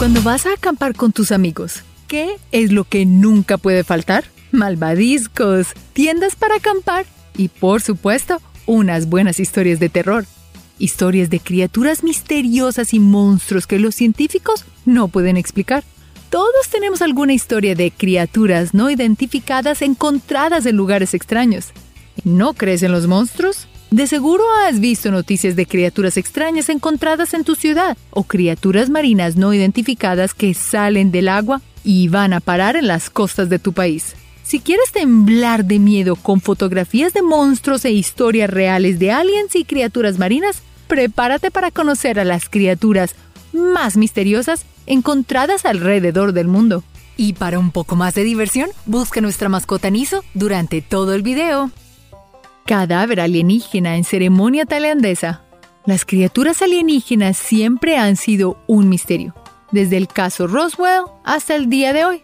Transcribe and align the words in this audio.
Cuando 0.00 0.22
vas 0.22 0.46
a 0.46 0.54
acampar 0.54 0.94
con 0.94 1.12
tus 1.12 1.30
amigos, 1.30 1.82
¿qué 2.08 2.36
es 2.52 2.72
lo 2.72 2.84
que 2.84 3.04
nunca 3.04 3.58
puede 3.58 3.84
faltar? 3.84 4.24
Malvadiscos, 4.50 5.74
tiendas 5.92 6.36
para 6.36 6.54
acampar 6.54 7.04
y, 7.36 7.48
por 7.48 7.82
supuesto, 7.82 8.40
unas 8.64 9.10
buenas 9.10 9.38
historias 9.40 9.78
de 9.78 9.90
terror. 9.90 10.24
Historias 10.78 11.28
de 11.28 11.38
criaturas 11.38 12.02
misteriosas 12.02 12.94
y 12.94 12.98
monstruos 12.98 13.66
que 13.66 13.78
los 13.78 13.94
científicos 13.94 14.64
no 14.86 15.08
pueden 15.08 15.36
explicar. 15.36 15.84
Todos 16.30 16.70
tenemos 16.70 17.02
alguna 17.02 17.34
historia 17.34 17.74
de 17.74 17.90
criaturas 17.90 18.72
no 18.72 18.88
identificadas 18.88 19.82
encontradas 19.82 20.64
en 20.64 20.76
lugares 20.76 21.12
extraños. 21.12 21.74
¿No 22.24 22.54
crees 22.54 22.82
en 22.82 22.92
los 22.92 23.06
monstruos? 23.06 23.68
De 23.90 24.06
seguro 24.06 24.44
has 24.64 24.78
visto 24.78 25.10
noticias 25.10 25.56
de 25.56 25.66
criaturas 25.66 26.16
extrañas 26.16 26.68
encontradas 26.68 27.34
en 27.34 27.42
tu 27.42 27.56
ciudad 27.56 27.98
o 28.10 28.22
criaturas 28.22 28.88
marinas 28.88 29.34
no 29.34 29.52
identificadas 29.52 30.32
que 30.32 30.54
salen 30.54 31.10
del 31.10 31.28
agua 31.28 31.60
y 31.82 32.06
van 32.06 32.32
a 32.32 32.38
parar 32.38 32.76
en 32.76 32.86
las 32.86 33.10
costas 33.10 33.48
de 33.48 33.58
tu 33.58 33.72
país. 33.72 34.14
Si 34.44 34.60
quieres 34.60 34.92
temblar 34.92 35.64
de 35.64 35.80
miedo 35.80 36.14
con 36.14 36.40
fotografías 36.40 37.12
de 37.14 37.22
monstruos 37.22 37.84
e 37.84 37.90
historias 37.90 38.48
reales 38.48 39.00
de 39.00 39.10
aliens 39.10 39.56
y 39.56 39.64
criaturas 39.64 40.18
marinas, 40.18 40.62
prepárate 40.86 41.50
para 41.50 41.72
conocer 41.72 42.20
a 42.20 42.24
las 42.24 42.48
criaturas 42.48 43.16
más 43.52 43.96
misteriosas 43.96 44.66
encontradas 44.86 45.64
alrededor 45.64 46.32
del 46.32 46.46
mundo. 46.46 46.84
Y 47.16 47.32
para 47.32 47.58
un 47.58 47.72
poco 47.72 47.96
más 47.96 48.14
de 48.14 48.22
diversión, 48.22 48.70
busca 48.86 49.20
nuestra 49.20 49.48
mascota 49.48 49.90
Niso 49.90 50.24
durante 50.34 50.80
todo 50.80 51.12
el 51.12 51.22
video. 51.22 51.72
Cadáver 52.66 53.20
alienígena 53.20 53.96
en 53.96 54.04
ceremonia 54.04 54.64
tailandesa. 54.64 55.42
Las 55.86 56.04
criaturas 56.04 56.62
alienígenas 56.62 57.36
siempre 57.36 57.96
han 57.96 58.16
sido 58.16 58.58
un 58.66 58.88
misterio, 58.88 59.34
desde 59.72 59.96
el 59.96 60.08
caso 60.08 60.46
Roswell 60.46 61.02
hasta 61.24 61.56
el 61.56 61.68
día 61.68 61.92
de 61.92 62.04
hoy. 62.04 62.22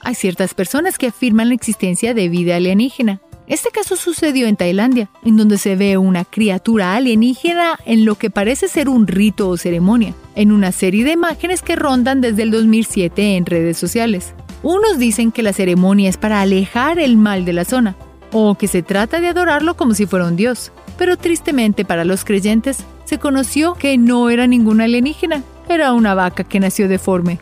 Hay 0.00 0.14
ciertas 0.14 0.54
personas 0.54 0.98
que 0.98 1.08
afirman 1.08 1.48
la 1.48 1.54
existencia 1.54 2.14
de 2.14 2.28
vida 2.28 2.56
alienígena. 2.56 3.20
Este 3.46 3.70
caso 3.70 3.94
sucedió 3.96 4.48
en 4.48 4.56
Tailandia, 4.56 5.08
en 5.24 5.36
donde 5.36 5.58
se 5.58 5.76
ve 5.76 5.96
una 5.98 6.24
criatura 6.24 6.96
alienígena 6.96 7.78
en 7.84 8.04
lo 8.04 8.16
que 8.16 8.28
parece 8.28 8.66
ser 8.66 8.88
un 8.88 9.06
rito 9.06 9.48
o 9.48 9.56
ceremonia, 9.56 10.14
en 10.34 10.50
una 10.50 10.72
serie 10.72 11.04
de 11.04 11.12
imágenes 11.12 11.62
que 11.62 11.76
rondan 11.76 12.20
desde 12.20 12.42
el 12.42 12.50
2007 12.50 13.36
en 13.36 13.46
redes 13.46 13.78
sociales. 13.78 14.34
Unos 14.64 14.98
dicen 14.98 15.30
que 15.30 15.44
la 15.44 15.52
ceremonia 15.52 16.08
es 16.08 16.16
para 16.16 16.40
alejar 16.40 16.98
el 16.98 17.16
mal 17.16 17.44
de 17.44 17.52
la 17.52 17.64
zona, 17.64 17.94
o 18.38 18.54
que 18.54 18.68
se 18.68 18.82
trata 18.82 19.18
de 19.18 19.28
adorarlo 19.28 19.78
como 19.78 19.94
si 19.94 20.04
fuera 20.04 20.26
un 20.26 20.36
dios. 20.36 20.70
Pero 20.98 21.16
tristemente 21.16 21.86
para 21.86 22.04
los 22.04 22.22
creyentes, 22.22 22.84
se 23.06 23.18
conoció 23.18 23.74
que 23.74 23.96
no 23.96 24.28
era 24.28 24.46
ninguna 24.46 24.84
alienígena, 24.84 25.42
era 25.70 25.94
una 25.94 26.14
vaca 26.14 26.44
que 26.44 26.60
nació 26.60 26.86
deforme. 26.86 27.38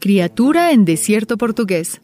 Criatura 0.00 0.72
en 0.72 0.84
desierto 0.84 1.38
portugués. 1.38 2.00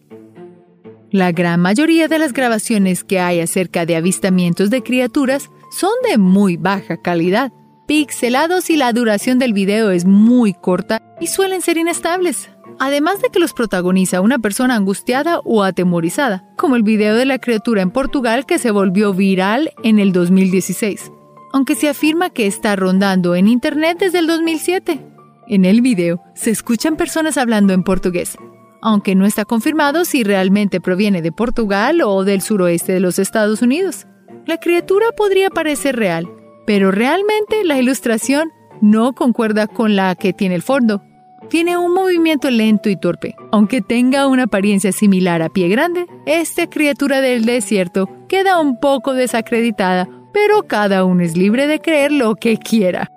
La 1.10 1.32
gran 1.32 1.58
mayoría 1.60 2.06
de 2.06 2.20
las 2.20 2.32
grabaciones 2.32 3.02
que 3.02 3.18
hay 3.18 3.40
acerca 3.40 3.84
de 3.84 3.96
avistamientos 3.96 4.70
de 4.70 4.84
criaturas 4.84 5.50
son 5.76 5.90
de 6.08 6.18
muy 6.18 6.56
baja 6.56 6.98
calidad, 7.02 7.52
pixelados 7.88 8.70
y 8.70 8.76
la 8.76 8.92
duración 8.92 9.40
del 9.40 9.54
video 9.54 9.90
es 9.90 10.04
muy 10.04 10.54
corta 10.54 11.02
y 11.20 11.26
suelen 11.26 11.62
ser 11.62 11.78
inestables 11.78 12.49
además 12.80 13.20
de 13.20 13.28
que 13.28 13.38
los 13.38 13.52
protagoniza 13.52 14.22
una 14.22 14.38
persona 14.38 14.74
angustiada 14.74 15.40
o 15.44 15.62
atemorizada, 15.62 16.48
como 16.56 16.76
el 16.76 16.82
video 16.82 17.14
de 17.14 17.26
la 17.26 17.38
criatura 17.38 17.82
en 17.82 17.90
Portugal 17.90 18.46
que 18.46 18.58
se 18.58 18.70
volvió 18.70 19.12
viral 19.12 19.70
en 19.84 19.98
el 19.98 20.12
2016, 20.12 21.12
aunque 21.52 21.74
se 21.74 21.90
afirma 21.90 22.30
que 22.30 22.46
está 22.46 22.74
rondando 22.76 23.34
en 23.34 23.48
Internet 23.48 23.98
desde 24.00 24.18
el 24.18 24.26
2007. 24.26 25.06
En 25.46 25.66
el 25.66 25.82
video 25.82 26.22
se 26.34 26.50
escuchan 26.50 26.96
personas 26.96 27.36
hablando 27.36 27.74
en 27.74 27.84
portugués, 27.84 28.38
aunque 28.80 29.14
no 29.14 29.26
está 29.26 29.44
confirmado 29.44 30.06
si 30.06 30.24
realmente 30.24 30.80
proviene 30.80 31.20
de 31.20 31.32
Portugal 31.32 32.00
o 32.00 32.24
del 32.24 32.40
suroeste 32.40 32.94
de 32.94 33.00
los 33.00 33.18
Estados 33.18 33.60
Unidos. 33.60 34.06
La 34.46 34.56
criatura 34.56 35.12
podría 35.14 35.50
parecer 35.50 35.96
real, 35.96 36.26
pero 36.66 36.90
realmente 36.90 37.62
la 37.62 37.78
ilustración 37.78 38.48
no 38.80 39.12
concuerda 39.12 39.66
con 39.66 39.96
la 39.96 40.14
que 40.14 40.32
tiene 40.32 40.54
el 40.54 40.62
fondo, 40.62 41.02
tiene 41.50 41.76
un 41.76 41.92
movimiento 41.92 42.48
lento 42.50 42.88
y 42.88 42.96
torpe. 42.96 43.36
Aunque 43.52 43.82
tenga 43.82 44.26
una 44.28 44.44
apariencia 44.44 44.92
similar 44.92 45.42
a 45.42 45.50
pie 45.50 45.68
grande, 45.68 46.06
esta 46.24 46.68
criatura 46.68 47.20
del 47.20 47.44
desierto 47.44 48.08
queda 48.28 48.60
un 48.60 48.80
poco 48.80 49.12
desacreditada, 49.12 50.08
pero 50.32 50.62
cada 50.62 51.04
uno 51.04 51.22
es 51.22 51.36
libre 51.36 51.66
de 51.66 51.80
creer 51.80 52.12
lo 52.12 52.36
que 52.36 52.56
quiera. 52.56 53.10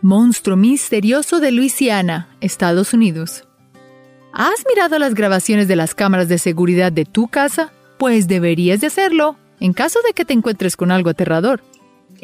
Monstruo 0.00 0.56
misterioso 0.56 1.38
de 1.38 1.52
Luisiana, 1.52 2.36
Estados 2.40 2.92
Unidos. 2.92 3.46
¿Has 4.32 4.64
mirado 4.66 4.98
las 4.98 5.14
grabaciones 5.14 5.68
de 5.68 5.76
las 5.76 5.94
cámaras 5.94 6.28
de 6.28 6.38
seguridad 6.38 6.90
de 6.90 7.04
tu 7.04 7.28
casa? 7.28 7.70
Pues 7.98 8.26
deberías 8.26 8.80
de 8.80 8.86
hacerlo, 8.86 9.36
en 9.60 9.74
caso 9.74 10.00
de 10.06 10.14
que 10.14 10.24
te 10.24 10.32
encuentres 10.32 10.74
con 10.74 10.90
algo 10.90 11.10
aterrador. 11.10 11.62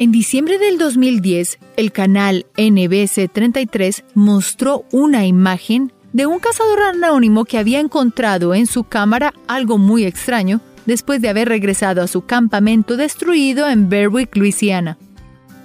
En 0.01 0.13
diciembre 0.13 0.57
del 0.57 0.77
2010, 0.77 1.59
el 1.75 1.91
canal 1.91 2.45
NBC33 2.55 4.05
mostró 4.13 4.85
una 4.93 5.25
imagen 5.25 5.91
de 6.13 6.25
un 6.25 6.39
cazador 6.39 6.79
anónimo 6.83 7.43
que 7.43 7.57
había 7.57 7.81
encontrado 7.81 8.55
en 8.55 8.65
su 8.65 8.85
cámara 8.85 9.33
algo 9.45 9.77
muy 9.77 10.05
extraño 10.05 10.61
después 10.85 11.21
de 11.21 11.27
haber 11.27 11.49
regresado 11.49 12.01
a 12.01 12.07
su 12.07 12.21
campamento 12.21 12.95
destruido 12.95 13.67
en 13.67 13.89
Berwick, 13.89 14.37
Luisiana. 14.37 14.97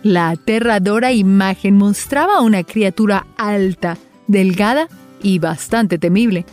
La 0.02 0.30
aterradora 0.30 1.12
imagen 1.12 1.76
mostraba 1.76 2.38
a 2.38 2.42
una 2.42 2.64
criatura 2.64 3.28
alta, 3.36 3.98
delgada 4.26 4.88
y 5.22 5.38
bastante 5.38 5.96
temible. 5.96 6.44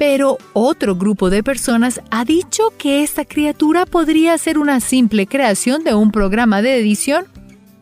Pero 0.00 0.38
otro 0.54 0.96
grupo 0.96 1.28
de 1.28 1.42
personas 1.42 2.00
ha 2.10 2.24
dicho 2.24 2.72
que 2.78 3.02
esta 3.02 3.26
criatura 3.26 3.84
podría 3.84 4.38
ser 4.38 4.56
una 4.56 4.80
simple 4.80 5.26
creación 5.26 5.84
de 5.84 5.92
un 5.92 6.10
programa 6.10 6.62
de 6.62 6.78
edición, 6.78 7.26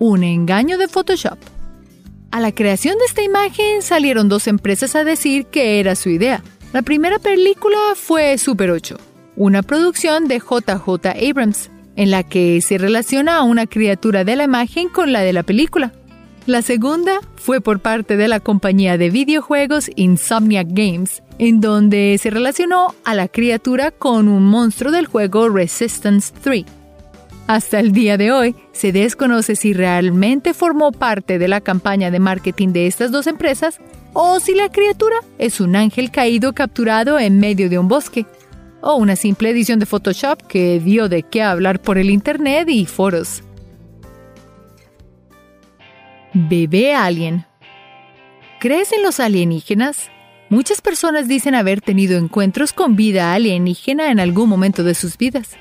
un 0.01 0.25
engaño 0.25 0.79
de 0.79 0.89
Photoshop. 0.89 1.39
A 2.33 2.41
la 2.41 2.51
creación 2.51 2.99
de 2.99 3.05
esta 3.05 3.23
imagen 3.23 3.83
salieron 3.83 4.29
dos 4.29 4.49
empresas 4.49 4.97
a 4.97 5.05
decir 5.05 5.47
que 5.47 5.79
era 5.79 5.95
su 5.95 6.09
idea. 6.09 6.43
La 6.73 6.83
primera 6.83 7.21
película 7.21 7.79
fue 7.95 8.37
Super 8.37 8.73
8, 8.73 8.99
una 9.37 9.63
producción 9.63 10.27
de 10.27 10.41
JJ 10.41 11.29
Abrams, 11.31 11.71
en 11.95 12.11
la 12.11 12.25
que 12.25 12.61
se 12.63 12.79
relaciona 12.79 13.37
a 13.37 13.43
una 13.45 13.69
criatura 13.69 14.25
de 14.25 14.35
la 14.35 14.43
imagen 14.43 14.89
con 14.89 15.13
la 15.13 15.21
de 15.21 15.33
la 15.33 15.45
película. 15.45 15.93
La 16.49 16.63
segunda 16.63 17.21
fue 17.37 17.61
por 17.61 17.81
parte 17.81 18.17
de 18.17 18.27
la 18.27 18.41
compañía 18.41 18.97
de 18.97 19.11
videojuegos 19.11 19.91
Insomniac 19.97 20.69
Games, 20.71 21.23
en 21.39 21.61
donde 21.61 22.17
se 22.19 22.31
relacionó 22.31 22.95
a 23.05 23.15
la 23.15 23.29
criatura 23.29 23.91
con 23.91 24.29
un 24.29 24.45
monstruo 24.45 24.91
del 24.91 25.05
juego 25.05 25.51
Resistance 25.51 26.33
3. 26.43 26.65
Hasta 27.49 27.81
el 27.81 27.93
día 27.93 28.17
de 28.17 28.33
hoy, 28.33 28.57
se 28.73 28.93
desconoce 28.93 29.57
si 29.57 29.75
realmente 29.75 30.55
formó 30.55 30.91
parte 30.91 31.39
de 31.39 31.49
la 31.49 31.61
campaña 31.61 32.11
de 32.11 32.19
marketing 32.19 32.69
de 32.69 32.87
estas 32.87 33.13
dos 33.13 33.27
empresas 33.27 33.79
o 34.15 34.41
si 34.41 34.55
la 34.55 34.71
criatura 34.71 35.17
es 35.37 35.61
un 35.61 35.77
ángel 35.77 36.11
caído 36.11 36.55
capturado 36.55 37.19
en 37.19 37.41
medio 37.41 37.69
de 37.69 37.79
un 37.79 37.89
bosque, 37.89 38.25
o 38.81 38.95
una 38.95 39.17
simple 39.17 39.51
edición 39.51 39.81
de 39.81 39.85
Photoshop 39.85 40.41
que 40.47 40.81
dio 40.81 41.11
de 41.11 41.25
qué 41.25 41.43
hablar 41.43 41.79
por 41.83 41.99
el 41.99 42.09
Internet 42.09 42.71
y 42.71 42.87
foros. 42.87 43.43
Bebé 46.35 46.95
Alien. 46.95 47.47
¿Crees 48.61 48.93
en 48.93 49.03
los 49.03 49.19
alienígenas? 49.19 50.11
Muchas 50.51 50.83
personas 50.83 51.27
dicen 51.27 51.55
haber 51.55 51.81
tenido 51.81 52.19
encuentros 52.19 52.75
con 52.75 52.97
vida 52.97 53.33
alienígena 53.33 54.11
en 54.11 54.21
algún 54.21 54.49
momento 54.49 54.83
de 54.85 54.95
sus 54.95 55.17
vidas. 55.17 55.57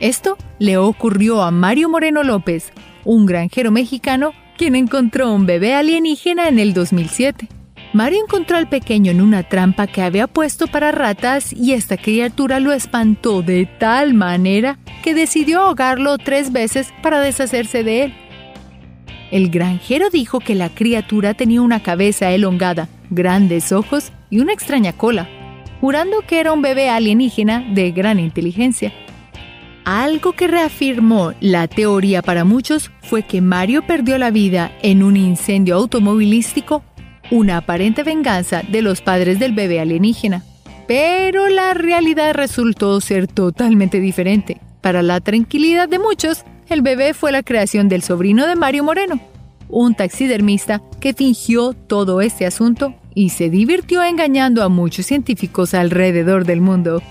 Esto 0.00 0.36
le 0.58 0.78
ocurrió 0.78 1.42
a 1.42 1.52
Mario 1.52 1.88
Moreno 1.88 2.24
López, 2.24 2.72
un 3.04 3.24
granjero 3.24 3.70
mexicano 3.70 4.32
quien 4.56 4.74
encontró 4.74 5.32
un 5.32 5.46
bebé 5.46 5.74
alienígena 5.74 6.48
en 6.48 6.58
el 6.58 6.74
2007. 6.74 7.48
Mario 7.92 8.22
encontró 8.24 8.56
al 8.56 8.68
pequeño 8.68 9.12
en 9.12 9.20
una 9.20 9.44
trampa 9.44 9.86
que 9.86 10.02
había 10.02 10.26
puesto 10.26 10.66
para 10.66 10.90
ratas 10.90 11.52
y 11.52 11.72
esta 11.72 11.96
criatura 11.96 12.58
lo 12.58 12.72
espantó 12.72 13.42
de 13.42 13.66
tal 13.78 14.14
manera 14.14 14.78
que 15.02 15.14
decidió 15.14 15.60
ahogarlo 15.60 16.18
tres 16.18 16.52
veces 16.52 16.92
para 17.02 17.20
deshacerse 17.20 17.84
de 17.84 18.04
él. 18.04 18.14
El 19.30 19.48
granjero 19.50 20.10
dijo 20.10 20.40
que 20.40 20.54
la 20.54 20.68
criatura 20.68 21.34
tenía 21.34 21.62
una 21.62 21.82
cabeza 21.82 22.30
elongada, 22.30 22.88
grandes 23.10 23.70
ojos 23.70 24.12
y 24.28 24.40
una 24.40 24.52
extraña 24.52 24.92
cola, 24.92 25.28
jurando 25.80 26.22
que 26.26 26.40
era 26.40 26.52
un 26.52 26.62
bebé 26.62 26.90
alienígena 26.90 27.60
de 27.72 27.92
gran 27.92 28.18
inteligencia. 28.18 28.92
Algo 29.84 30.32
que 30.32 30.48
reafirmó 30.48 31.32
la 31.40 31.68
teoría 31.68 32.22
para 32.22 32.44
muchos 32.44 32.90
fue 33.02 33.22
que 33.22 33.40
Mario 33.40 33.86
perdió 33.86 34.18
la 34.18 34.30
vida 34.30 34.72
en 34.82 35.02
un 35.02 35.16
incendio 35.16 35.76
automovilístico, 35.76 36.82
una 37.30 37.58
aparente 37.58 38.02
venganza 38.02 38.62
de 38.68 38.82
los 38.82 39.00
padres 39.00 39.38
del 39.38 39.52
bebé 39.52 39.80
alienígena. 39.80 40.44
Pero 40.86 41.48
la 41.48 41.72
realidad 41.72 42.34
resultó 42.34 43.00
ser 43.00 43.28
totalmente 43.28 44.00
diferente. 44.00 44.60
Para 44.80 45.02
la 45.02 45.20
tranquilidad 45.20 45.88
de 45.88 46.00
muchos, 46.00 46.44
el 46.70 46.82
bebé 46.82 47.14
fue 47.14 47.32
la 47.32 47.42
creación 47.42 47.88
del 47.88 48.02
sobrino 48.02 48.46
de 48.46 48.56
Mario 48.56 48.84
Moreno. 48.84 49.20
un 49.68 49.94
taxidermista 49.94 50.82
que 51.00 51.14
fingió 51.14 51.74
todo 51.74 52.20
este 52.20 52.44
asunto 52.44 52.94
y 53.14 53.30
se 53.30 53.50
divirtió 53.50 54.02
engañando 54.02 54.64
a 54.64 54.68
muchos 54.68 55.06
científicos 55.06 55.74
alrededor 55.74 56.44
del 56.44 56.60
mundo. 56.60 57.02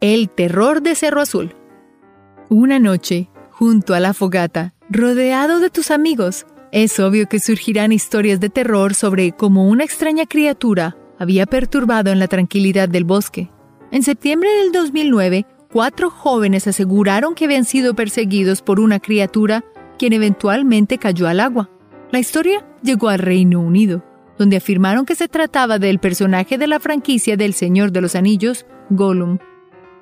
El 0.00 0.30
terror 0.30 0.80
de 0.80 0.94
Cerro 0.94 1.20
Azul. 1.20 1.54
Una 2.48 2.78
noche, 2.78 3.28
junto 3.50 3.92
a 3.92 4.00
la 4.00 4.14
fogata, 4.14 4.72
rodeado 4.88 5.60
de 5.60 5.68
tus 5.68 5.90
amigos, 5.90 6.46
es 6.70 6.98
obvio 6.98 7.28
que 7.28 7.38
surgirán 7.38 7.92
historias 7.92 8.40
de 8.40 8.48
terror 8.48 8.94
sobre 8.94 9.32
cómo 9.32 9.68
una 9.68 9.84
extraña 9.84 10.24
criatura 10.24 10.96
había 11.18 11.44
perturbado 11.44 12.10
en 12.10 12.18
la 12.18 12.28
tranquilidad 12.28 12.88
del 12.88 13.04
bosque. 13.04 13.50
En 13.90 14.02
septiembre 14.02 14.48
del 14.48 14.72
2009, 14.72 15.44
cuatro 15.72 16.10
jóvenes 16.10 16.66
aseguraron 16.66 17.34
que 17.34 17.46
habían 17.46 17.64
sido 17.64 17.94
perseguidos 17.94 18.62
por 18.62 18.78
una 18.78 19.00
criatura 19.00 19.64
quien 19.98 20.12
eventualmente 20.12 20.98
cayó 20.98 21.26
al 21.26 21.40
agua. 21.40 21.70
La 22.10 22.18
historia 22.18 22.66
llegó 22.82 23.08
al 23.08 23.18
Reino 23.18 23.60
Unido, 23.60 24.04
donde 24.38 24.56
afirmaron 24.56 25.06
que 25.06 25.14
se 25.14 25.28
trataba 25.28 25.78
del 25.78 25.98
personaje 25.98 26.58
de 26.58 26.66
la 26.66 26.78
franquicia 26.78 27.36
del 27.36 27.54
Señor 27.54 27.90
de 27.90 28.02
los 28.02 28.14
Anillos, 28.14 28.66
Gollum. 28.90 29.38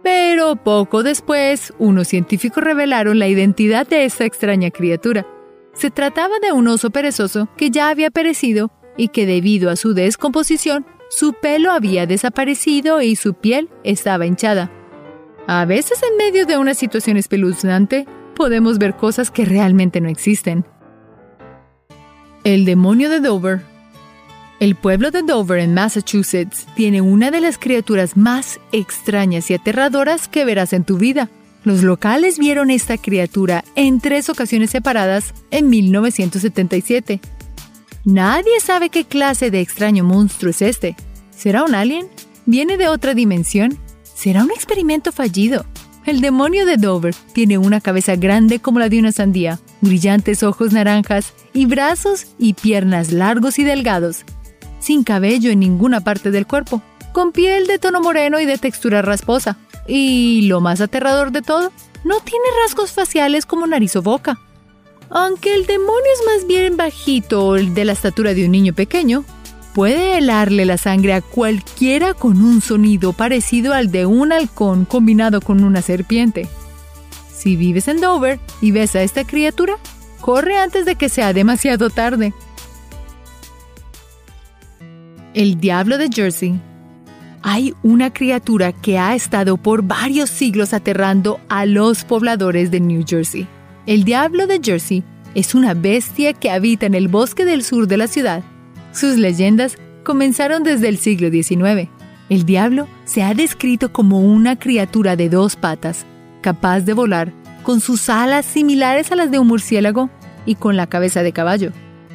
Pero 0.03 0.57
poco 0.57 1.03
después, 1.03 1.73
unos 1.79 2.09
científicos 2.09 2.65
revelaron 2.65 3.19
la 3.19 3.29
identidad 3.29 3.87
de 3.87 4.05
esta 4.05 4.25
extraña 4.25 4.71
criatura. 4.71 5.27
Se 5.73 5.91
trataba 5.91 6.39
de 6.41 6.53
un 6.53 6.67
oso 6.67 6.91
perezoso 6.91 7.49
que 7.57 7.71
ya 7.71 7.91
había 7.91 8.11
perecido 8.11 8.73
y 8.97 9.09
que 9.09 9.27
debido 9.27 9.71
a 9.71 9.77
su 9.77 9.95
descomposición, 9.95 10.87
su 11.11 11.35
pelo 11.35 11.71
había 11.71 12.07
desaparecido 12.07 13.03
y 13.03 13.15
su 13.15 13.35
piel 13.35 13.69
estaba 13.85 14.27
hinchada. 14.27 14.71
A 15.53 15.65
veces 15.65 15.99
en 16.09 16.17
medio 16.17 16.47
de 16.47 16.59
una 16.59 16.75
situación 16.75 17.17
espeluznante, 17.17 18.07
podemos 18.37 18.79
ver 18.79 18.95
cosas 18.95 19.33
que 19.33 19.45
realmente 19.45 20.01
no 20.01 20.09
existen. 20.09 20.65
El 22.45 22.65
demonio 22.65 23.11
de 23.11 23.19
Dover. 23.19 23.61
El 24.61 24.77
pueblo 24.77 25.11
de 25.11 25.23
Dover 25.23 25.59
en 25.59 25.75
Massachusetts 25.75 26.69
tiene 26.77 27.01
una 27.01 27.33
de 27.33 27.41
las 27.41 27.59
criaturas 27.59 28.17
más 28.17 28.61
extrañas 28.71 29.51
y 29.51 29.55
aterradoras 29.55 30.29
que 30.29 30.45
verás 30.45 30.73
en 30.73 30.85
tu 30.85 30.99
vida. 30.99 31.29
Los 31.65 31.83
locales 31.83 32.39
vieron 32.39 32.71
esta 32.71 32.97
criatura 32.97 33.65
en 33.75 34.01
tres 34.01 34.29
ocasiones 34.29 34.71
separadas 34.71 35.35
en 35.51 35.69
1977. 35.69 37.19
Nadie 38.05 38.61
sabe 38.61 38.89
qué 38.89 39.05
clase 39.05 39.51
de 39.51 39.61
extraño 39.61 40.05
monstruo 40.05 40.51
es 40.51 40.63
este. 40.63 40.95
¿Será 41.37 41.65
un 41.65 41.75
alien? 41.75 42.07
¿Viene 42.47 42.77
de 42.77 42.87
otra 42.87 43.15
dimensión? 43.15 43.81
¿Será 44.21 44.45
un 44.45 44.51
experimento 44.51 45.13
fallido? 45.13 45.65
El 46.05 46.21
demonio 46.21 46.67
de 46.67 46.77
Dover 46.77 47.15
tiene 47.33 47.57
una 47.57 47.81
cabeza 47.81 48.17
grande 48.17 48.59
como 48.59 48.79
la 48.79 48.91
de 48.91 48.99
una 48.99 49.13
sandía, 49.13 49.59
brillantes 49.81 50.43
ojos 50.43 50.75
naranjas 50.75 51.33
y 51.55 51.65
brazos 51.65 52.27
y 52.39 52.53
piernas 52.53 53.13
largos 53.13 53.59
y 53.59 53.65
delgados, 53.65 54.27
sin 54.79 55.05
cabello 55.05 55.51
en 55.51 55.61
ninguna 55.61 56.03
parte 56.03 56.31
del 56.31 56.47
cuerpo, 56.47 56.83
con 57.15 57.33
piel 57.33 57.67
de 57.67 57.79
tono 57.79 58.03
moreno 58.03 58.39
y 58.39 58.45
de 58.45 58.59
textura 58.59 59.01
rasposa. 59.01 59.57
Y 59.89 60.43
lo 60.49 60.61
más 60.61 60.83
aterrador 60.83 61.33
de 61.33 61.41
todo, 61.41 61.73
no 62.05 62.21
tiene 62.21 62.45
rasgos 62.63 62.93
faciales 62.93 63.47
como 63.47 63.67
nariz 63.67 63.97
o 63.97 64.03
boca. 64.03 64.39
Aunque 65.09 65.55
el 65.55 65.65
demonio 65.65 66.13
es 66.13 66.27
más 66.27 66.47
bien 66.47 66.77
bajito, 66.77 67.55
de 67.55 67.85
la 67.87 67.93
estatura 67.93 68.35
de 68.35 68.45
un 68.45 68.53
niño 68.53 68.75
pequeño, 68.75 69.25
puede 69.75 70.19
helarle 70.19 70.65
la 70.65 70.79
sangre 70.79 71.15
a 71.15 71.21
cualquiera 71.21 72.15
con 72.15 72.43
un 72.43 72.61
sonido 72.61 73.13
parecido 73.13 73.75
al 73.75 73.91
de 73.91 74.07
un 74.07 74.33
halcón 74.33 74.85
combinado 74.85 75.41
con 75.41 75.65
una 75.65 75.83
serpiente. 75.83 76.49
Si 77.33 77.57
vives 77.57 77.89
en 77.89 78.01
Dover 78.01 78.39
y 78.61 78.71
ves 78.71 78.97
a 78.97 79.03
esta 79.03 79.25
criatura, 79.25 79.77
corre 80.21 80.59
antes 80.59 80.85
de 80.85 80.97
que 80.97 81.09
sea 81.09 81.33
demasiado 81.33 81.91
tarde. 81.91 82.35
El 85.33 85.61
Diablo 85.61 85.97
de 85.97 86.09
Jersey 86.13 86.61
hay 87.43 87.75
una 87.83 88.13
criatura 88.13 88.73
que 88.73 88.99
ha 88.99 89.15
estado 89.15 89.57
por 89.57 89.83
varios 89.83 90.31
siglos 90.31 90.75
aterrando 90.75 91.41
a 91.49 91.65
los 91.67 92.05
pobladores 92.05 92.71
de 92.71 92.81
New 92.81 93.05
Jersey. 93.07 93.47
El 93.87 94.05
diablo 94.05 94.47
de 94.47 94.61
Jersey 94.63 95.03
es 95.35 95.55
una 95.55 95.75
bestia 95.75 96.33
que 96.33 96.51
habita 96.51 96.87
en 96.87 96.95
el 96.95 97.09
bosque 97.09 97.45
del 97.45 97.65
sur 97.65 97.87
de 97.87 97.97
la 97.97 98.09
ciudad. 98.09 98.45
Sus 98.93 99.17
leyendas 99.17 99.77
comenzaron 100.05 100.63
desde 100.63 100.89
el 100.89 100.99
siglo 100.99 101.31
XIX. 101.31 101.89
El 102.29 102.45
diablo 102.45 102.89
se 103.05 103.23
ha 103.23 103.35
descrito 103.35 103.93
como 103.93 104.21
una 104.21 104.59
criatura 104.59 105.17
de 105.17 105.29
dos 105.29 105.57
patas, 105.57 106.07
capaz 106.43 106.81
de 106.81 106.95
volar, 106.95 107.33
con 107.63 107.81
sus 107.81 108.09
alas 108.09 108.47
similares 108.47 109.13
a 109.13 109.17
las 109.17 109.31
de 109.31 109.39
un 109.39 109.47
murciélago 109.47 110.11
y 110.47 110.55
con 110.55 110.77
la 110.77 110.87
cabeza 110.87 111.23
de 111.23 111.33
caballo. 111.33 111.73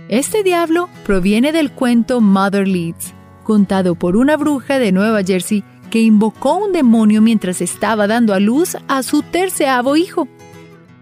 Este 0.10 0.44
diablo 0.44 0.90
proviene 1.06 1.52
del 1.52 1.72
cuento 1.72 2.22
Mother 2.22 2.68
Leeds, 2.68 3.14
contado 3.44 3.96
por 3.96 4.16
una 4.16 4.38
bruja 4.38 4.80
de 4.80 4.92
Nueva 4.92 5.24
Jersey 5.24 5.64
que 5.90 6.02
invocó 6.02 6.58
un 6.58 6.74
demonio 6.74 7.22
mientras 7.22 7.62
estaba 7.62 8.08
dando 8.08 8.34
a 8.34 8.40
luz 8.40 8.78
a 8.88 9.04
su 9.04 9.22
terceavo 9.22 9.96
hijo. 9.96 10.28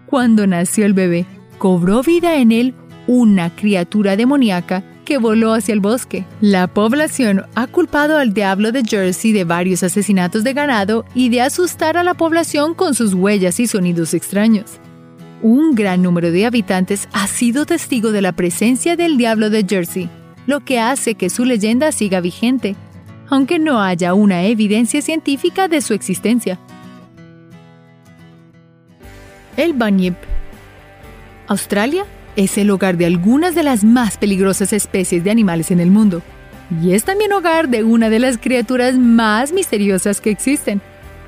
Cuando 0.06 0.46
nació 0.46 0.86
el 0.86 0.94
bebé, 0.94 1.26
cobró 1.58 2.02
vida 2.02 2.36
en 2.36 2.52
él 2.52 2.74
una 3.06 3.54
criatura 3.54 4.16
demoníaca 4.16 4.84
que 5.04 5.18
voló 5.18 5.52
hacia 5.52 5.72
el 5.72 5.80
bosque. 5.80 6.24
La 6.40 6.66
población 6.66 7.44
ha 7.54 7.66
culpado 7.66 8.18
al 8.18 8.34
diablo 8.34 8.72
de 8.72 8.82
Jersey 8.82 9.32
de 9.32 9.44
varios 9.44 9.82
asesinatos 9.82 10.42
de 10.42 10.52
ganado 10.52 11.04
y 11.14 11.28
de 11.28 11.42
asustar 11.42 11.96
a 11.96 12.02
la 12.02 12.14
población 12.14 12.74
con 12.74 12.94
sus 12.94 13.14
huellas 13.14 13.60
y 13.60 13.66
sonidos 13.66 14.14
extraños. 14.14 14.80
Un 15.42 15.74
gran 15.74 16.02
número 16.02 16.32
de 16.32 16.46
habitantes 16.46 17.08
ha 17.12 17.26
sido 17.26 17.66
testigo 17.66 18.12
de 18.12 18.22
la 18.22 18.32
presencia 18.32 18.96
del 18.96 19.16
diablo 19.16 19.50
de 19.50 19.64
Jersey, 19.68 20.08
lo 20.46 20.60
que 20.60 20.80
hace 20.80 21.14
que 21.14 21.30
su 21.30 21.44
leyenda 21.44 21.92
siga 21.92 22.20
vigente, 22.20 22.76
aunque 23.28 23.58
no 23.58 23.80
haya 23.80 24.14
una 24.14 24.44
evidencia 24.44 25.02
científica 25.02 25.68
de 25.68 25.80
su 25.80 25.94
existencia. 25.94 26.58
El 29.56 29.72
Bunyip 29.72 30.14
Australia 31.46 32.06
es 32.36 32.58
el 32.58 32.70
hogar 32.70 32.96
de 32.96 33.06
algunas 33.06 33.54
de 33.54 33.62
las 33.62 33.84
más 33.84 34.16
peligrosas 34.16 34.72
especies 34.72 35.24
de 35.24 35.30
animales 35.30 35.70
en 35.70 35.80
el 35.80 35.90
mundo, 35.90 36.22
y 36.82 36.92
es 36.92 37.04
también 37.04 37.32
hogar 37.32 37.68
de 37.68 37.84
una 37.84 38.10
de 38.10 38.18
las 38.18 38.38
criaturas 38.38 38.96
más 38.96 39.52
misteriosas 39.52 40.20
que 40.20 40.30
existen. 40.30 40.80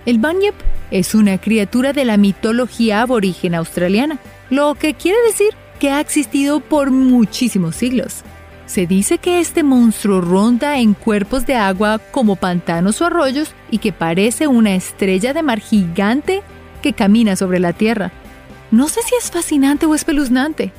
El 0.04 0.18
Bunyip 0.18 0.54
es 0.90 1.14
una 1.14 1.38
criatura 1.38 1.92
de 1.92 2.04
la 2.04 2.16
mitología 2.16 3.02
aborigen 3.02 3.54
australiana, 3.54 4.18
lo 4.50 4.74
que 4.74 4.94
quiere 4.94 5.18
decir 5.26 5.50
que 5.78 5.90
ha 5.90 6.00
existido 6.00 6.60
por 6.60 6.90
muchísimos 6.90 7.76
siglos. 7.76 8.22
Se 8.66 8.86
dice 8.86 9.18
que 9.18 9.38
este 9.38 9.62
monstruo 9.62 10.20
ronda 10.20 10.78
en 10.78 10.94
cuerpos 10.94 11.46
de 11.46 11.54
agua 11.54 12.00
como 12.10 12.36
pantanos 12.36 13.00
o 13.00 13.06
arroyos 13.06 13.52
y 13.70 13.78
que 13.78 13.92
parece 13.92 14.48
una 14.48 14.74
estrella 14.74 15.32
de 15.32 15.42
mar 15.42 15.60
gigante 15.60 16.42
que 16.82 16.92
camina 16.92 17.36
sobre 17.36 17.60
la 17.60 17.72
tierra. 17.72 18.10
No 18.72 18.88
sé 18.88 19.00
si 19.02 19.14
es 19.14 19.30
fascinante 19.30 19.86
o 19.86 19.94
espeluznante. 19.94 20.72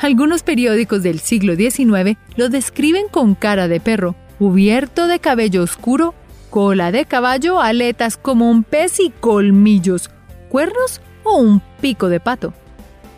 Algunos 0.00 0.42
periódicos 0.42 1.02
del 1.02 1.20
siglo 1.20 1.56
XIX 1.56 2.16
lo 2.34 2.48
describen 2.48 3.08
con 3.10 3.34
cara 3.34 3.68
de 3.68 3.80
perro, 3.80 4.16
cubierto 4.38 5.08
de 5.08 5.18
cabello 5.18 5.62
oscuro, 5.62 6.14
cola 6.48 6.90
de 6.90 7.04
caballo, 7.04 7.60
aletas 7.60 8.16
como 8.16 8.50
un 8.50 8.64
pez 8.64 8.98
y 8.98 9.10
colmillos, 9.10 10.08
cuernos 10.48 11.02
o 11.22 11.36
un 11.36 11.60
pico 11.82 12.08
de 12.08 12.18
pato. 12.18 12.54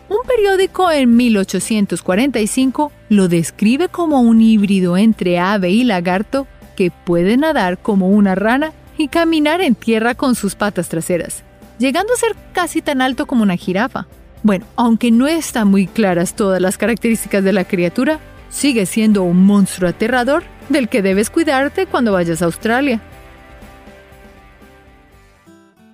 Un 0.09 0.27
periódico 0.27 0.91
en 0.91 1.15
1845 1.15 2.91
lo 3.07 3.29
describe 3.29 3.87
como 3.87 4.19
un 4.19 4.41
híbrido 4.41 4.97
entre 4.97 5.39
ave 5.39 5.69
y 5.69 5.85
lagarto 5.85 6.47
que 6.75 6.91
puede 6.91 7.37
nadar 7.37 7.77
como 7.77 8.09
una 8.09 8.35
rana 8.35 8.73
y 8.97 9.07
caminar 9.07 9.61
en 9.61 9.75
tierra 9.75 10.15
con 10.15 10.35
sus 10.35 10.55
patas 10.55 10.89
traseras, 10.89 11.43
llegando 11.79 12.11
a 12.11 12.17
ser 12.17 12.35
casi 12.51 12.81
tan 12.81 13.01
alto 13.01 13.25
como 13.25 13.43
una 13.43 13.55
jirafa. 13.55 14.05
Bueno, 14.43 14.65
aunque 14.75 15.09
no 15.09 15.27
están 15.27 15.69
muy 15.69 15.87
claras 15.87 16.35
todas 16.35 16.61
las 16.61 16.77
características 16.77 17.43
de 17.43 17.53
la 17.53 17.65
criatura, 17.65 18.19
sigue 18.49 18.85
siendo 18.85 19.23
un 19.23 19.45
monstruo 19.45 19.89
aterrador 19.89 20.43
del 20.69 20.89
que 20.89 21.01
debes 21.01 21.29
cuidarte 21.29 21.85
cuando 21.85 22.11
vayas 22.11 22.41
a 22.41 22.45
Australia. 22.45 23.01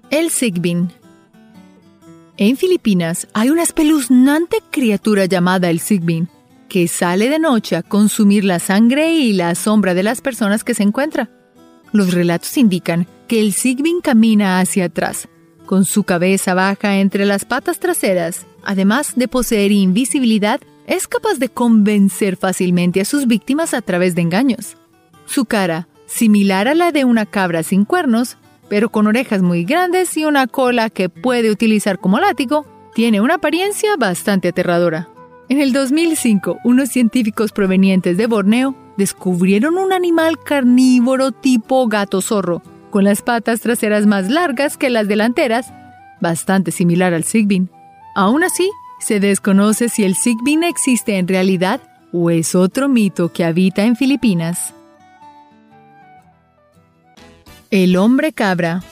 El 0.10 0.32
Sigbin 0.32 0.91
en 2.38 2.56
Filipinas 2.56 3.27
hay 3.34 3.50
una 3.50 3.63
espeluznante 3.63 4.60
criatura 4.72 5.25
llamada 5.25 5.70
el 5.70 5.82
Sigbin, 5.82 6.29
que 6.70 6.88
sale 6.88 7.27
de 7.27 7.38
noche 7.38 7.75
a 7.75 7.84
consumir 7.84 8.46
la 8.46 8.60
sangre 8.60 9.12
y 9.13 9.34
la 9.34 9.53
sombra 9.56 9.94
de 9.94 10.03
las 10.03 10.22
personas 10.22 10.63
que 10.63 10.74
se 10.74 10.84
encuentra. 10.84 11.29
Los 11.91 12.13
relatos 12.13 12.58
indican 12.58 13.08
que 13.27 13.41
el 13.41 13.51
Sigbin 13.51 14.00
camina 14.00 14.62
hacia 14.62 14.86
atrás, 14.86 15.27
con 15.69 15.85
su 15.85 16.01
cabeza 16.01 16.55
baja 16.55 16.97
entre 16.97 17.27
las 17.27 17.45
patas 17.45 17.77
traseras. 17.77 18.47
Además 18.63 19.13
de 19.15 19.27
poseer 19.27 19.71
invisibilidad, 19.71 20.59
es 20.88 21.07
capaz 21.07 21.35
de 21.35 21.49
convencer 21.49 22.38
fácilmente 22.38 23.01
a 23.01 23.05
sus 23.05 23.27
víctimas 23.27 23.75
a 23.75 23.83
través 23.83 24.15
de 24.15 24.23
engaños. 24.23 24.77
Su 25.27 25.45
cara, 25.45 25.88
similar 26.07 26.67
a 26.67 26.73
la 26.73 26.91
de 26.91 27.05
una 27.05 27.27
cabra 27.27 27.61
sin 27.61 27.85
cuernos, 27.85 28.38
pero 28.67 28.89
con 28.89 29.05
orejas 29.05 29.43
muy 29.43 29.63
grandes 29.63 30.17
y 30.17 30.25
una 30.25 30.47
cola 30.47 30.89
que 30.89 31.07
puede 31.07 31.51
utilizar 31.51 31.99
como 31.99 32.19
látigo, 32.19 32.65
tiene 32.95 33.21
una 33.21 33.35
apariencia 33.35 33.95
bastante 33.95 34.47
aterradora. 34.47 35.07
En 35.49 35.61
el 35.61 35.71
2005, 35.71 36.57
unos 36.63 36.89
científicos 36.89 37.51
provenientes 37.51 38.17
de 38.17 38.25
Borneo 38.25 38.75
descubrieron 38.97 39.77
un 39.77 39.93
animal 39.93 40.39
carnívoro 40.43 41.31
tipo 41.31 41.88
gato 41.88 42.23
zorro, 42.23 42.63
con 42.89 43.03
las 43.03 43.22
patas 43.22 43.62
traseras 43.62 44.05
más 44.05 44.29
largas 44.29 44.77
que 44.77 44.89
las 44.89 45.08
delanteras, 45.08 45.72
bastante 46.22 46.72
similar 46.72 47.13
al 47.13 47.24
Sigbin. 47.24 47.69
Aún 48.15 48.43
así, 48.43 48.69
se 49.00 49.19
desconoce 49.19 49.89
si 49.89 50.03
el 50.03 50.15
Sigbin 50.15 50.63
existe 50.63 51.17
en 51.17 51.27
realidad 51.27 51.81
o 52.12 52.29
es 52.29 52.55
otro 52.55 52.89
mito 52.89 53.31
que 53.31 53.46
habita 53.46 53.84
en 53.84 53.96
Filipinas. 53.96 54.74
El 57.72 57.98
hombre 57.98 58.34
cabra. 58.34 58.84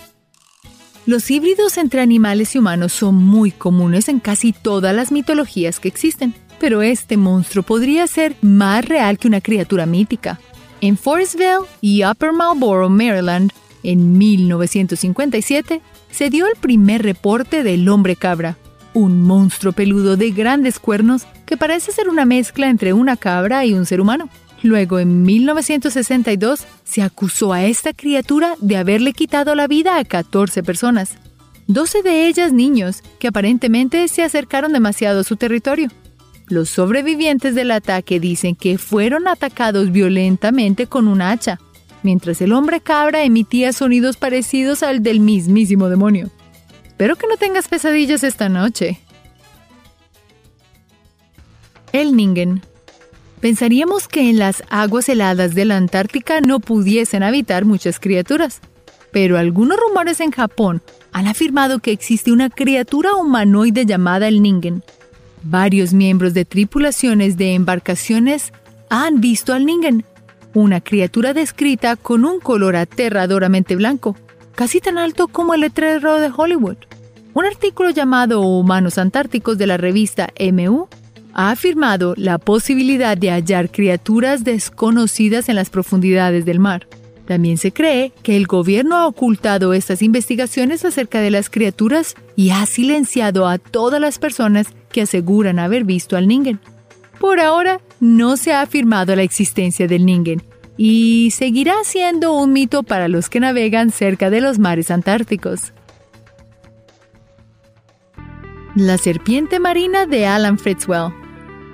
Los 1.06 1.32
híbridos 1.32 1.78
entre 1.78 2.02
animales 2.02 2.54
y 2.54 2.60
humanos 2.60 2.94
son 2.94 3.16
muy 3.16 3.52
comunes 3.52 4.08
en 4.08 4.20
casi 4.20 4.54
todas 4.54 4.96
las 4.96 5.12
mitologías 5.12 5.80
que 5.80 5.88
existen, 5.88 6.36
pero 6.60 6.82
este 6.82 7.18
monstruo 7.18 7.64
podría 7.64 8.06
ser 8.08 8.36
más 8.42 8.86
real 8.86 9.18
que 9.18 9.28
una 9.28 9.42
criatura 9.42 9.86
mítica. 9.86 10.40
En 10.80 10.98
Forestville 10.98 11.66
y 11.82 12.06
Upper 12.06 12.34
Marlboro, 12.34 12.90
Maryland, 12.90 13.52
en 13.88 14.18
1957, 14.18 15.82
se 16.12 16.30
dio 16.30 16.46
el 16.46 16.58
primer 16.60 17.04
reporte 17.04 17.64
del 17.64 17.88
hombre 17.88 18.18
cabra, 18.18 18.58
un 18.94 19.22
monstruo 19.22 19.72
peludo 19.72 20.18
de 20.18 20.32
grandes 20.32 20.78
cuernos 20.78 21.26
que 21.46 21.56
parece 21.56 21.94
ser 21.94 22.10
una 22.10 22.26
mezcla 22.26 22.70
entre 22.70 22.92
una 22.92 23.16
cabra 23.16 23.64
y 23.64 23.74
un 23.74 23.86
ser 23.86 24.02
humano. 24.02 24.28
Luego, 24.62 25.00
en 25.00 25.24
1962, 25.24 26.66
se 26.84 27.02
acusó 27.02 27.54
a 27.54 27.64
esta 27.64 27.94
criatura 27.94 28.56
de 28.60 28.76
haberle 28.76 29.14
quitado 29.14 29.56
la 29.56 29.68
vida 29.68 29.98
a 29.98 30.04
14 30.04 30.64
personas, 30.64 31.16
12 31.68 32.02
de 32.02 32.28
ellas 32.28 32.52
niños 32.52 33.02
que 33.20 33.30
aparentemente 33.30 34.06
se 34.10 34.22
acercaron 34.22 34.74
demasiado 34.74 35.22
a 35.22 35.24
su 35.24 35.38
territorio. 35.38 35.88
Los 36.50 36.70
sobrevivientes 36.70 37.56
del 37.56 37.72
ataque 37.72 38.20
dicen 38.20 38.56
que 38.56 38.78
fueron 38.78 39.30
atacados 39.30 39.92
violentamente 39.94 40.88
con 40.88 41.08
un 41.08 41.22
hacha, 41.22 41.60
mientras 42.04 42.42
el 42.42 42.54
hombre 42.54 42.82
cabra 42.82 43.24
emitía 43.24 43.74
sonidos 43.74 44.18
parecidos 44.18 44.84
al 44.84 45.04
del 45.04 45.20
mismísimo 45.20 45.90
demonio. 45.90 46.30
Espero 46.86 47.16
que 47.16 47.28
no 47.28 47.38
tengas 47.38 47.68
pesadillas 47.68 48.24
esta 48.24 48.50
noche. 48.50 49.00
El 51.94 52.16
Ningen 52.16 52.62
Pensaríamos 53.40 54.08
que 54.08 54.30
en 54.30 54.40
las 54.40 54.64
aguas 54.70 55.08
heladas 55.10 55.54
de 55.54 55.66
la 55.66 55.78
Antártica 55.78 56.42
no 56.42 56.60
pudiesen 56.60 57.22
habitar 57.22 57.66
muchas 57.66 58.00
criaturas, 58.00 58.62
pero 59.12 59.38
algunos 59.38 59.78
rumores 59.80 60.20
en 60.22 60.32
Japón 60.32 60.82
han 61.12 61.28
afirmado 61.28 61.80
que 61.80 61.92
existe 61.92 62.32
una 62.32 62.50
criatura 62.50 63.16
humanoide 63.16 63.86
llamada 63.86 64.28
el 64.28 64.42
Ningen. 64.42 64.84
Varios 65.44 65.94
miembros 65.94 66.34
de 66.34 66.46
tripulaciones 66.46 67.38
de 67.38 67.54
embarcaciones 67.54 68.52
han 68.90 69.22
visto 69.22 69.54
al 69.54 69.66
Ningen, 69.66 70.04
una 70.58 70.82
criatura 70.82 71.36
descrita 71.36 71.96
con 71.96 72.26
un 72.26 72.40
color 72.40 72.78
aterradoramente 72.78 73.76
blanco, 73.76 74.16
casi 74.56 74.82
tan 74.82 74.98
alto 74.98 75.28
como 75.28 75.54
el 75.54 75.62
letrero 75.62 76.20
de 76.20 76.32
Hollywood. 76.36 76.78
Un 77.36 77.46
artículo 77.46 77.92
llamado 77.92 78.42
Humanos 78.42 78.98
Antárticos 78.98 79.60
de 79.60 79.68
la 79.68 79.78
revista 79.78 80.30
MU 80.52 80.88
ha 81.36 81.52
afirmado 81.52 82.16
la 82.18 82.40
posibilidad 82.40 83.16
de 83.16 83.30
hallar 83.30 83.70
criaturas 83.70 84.44
desconocidas 84.44 85.48
en 85.48 85.58
las 85.58 85.70
profundidades 85.70 86.44
del 86.44 86.60
mar. 86.60 86.88
También 87.28 87.60
se 87.60 87.72
cree 87.72 88.12
que 88.24 88.36
el 88.36 88.48
gobierno 88.48 88.96
ha 88.96 89.06
ocultado 89.06 89.76
estas 89.76 90.02
investigaciones 90.02 90.84
acerca 90.86 91.22
de 91.22 91.30
las 91.30 91.52
criaturas 91.52 92.16
y 92.36 92.50
ha 92.50 92.66
silenciado 92.66 93.48
a 93.48 93.60
todas 93.60 94.02
las 94.02 94.18
personas 94.18 94.70
que 94.92 95.04
aseguran 95.04 95.60
haber 95.60 95.84
visto 95.84 96.18
al 96.18 96.28
Ningen. 96.28 96.60
Por 97.20 97.40
ahora, 97.40 97.80
no 98.00 98.38
se 98.38 98.54
ha 98.54 98.62
afirmado 98.62 99.16
la 99.16 99.24
existencia 99.24 99.88
del 99.88 100.06
Ningen 100.06 100.42
y 100.78 101.32
seguirá 101.32 101.76
siendo 101.84 102.34
un 102.34 102.54
mito 102.54 102.84
para 102.84 103.08
los 103.08 103.30
que 103.30 103.40
navegan 103.40 103.92
cerca 103.92 104.30
de 104.30 104.42
los 104.42 104.60
mares 104.60 104.92
antárticos. 104.92 105.74
La 108.76 108.98
serpiente 108.98 109.60
marina 109.60 110.06
de 110.06 110.28
Alan 110.28 110.60
Fritzwell 110.60 111.12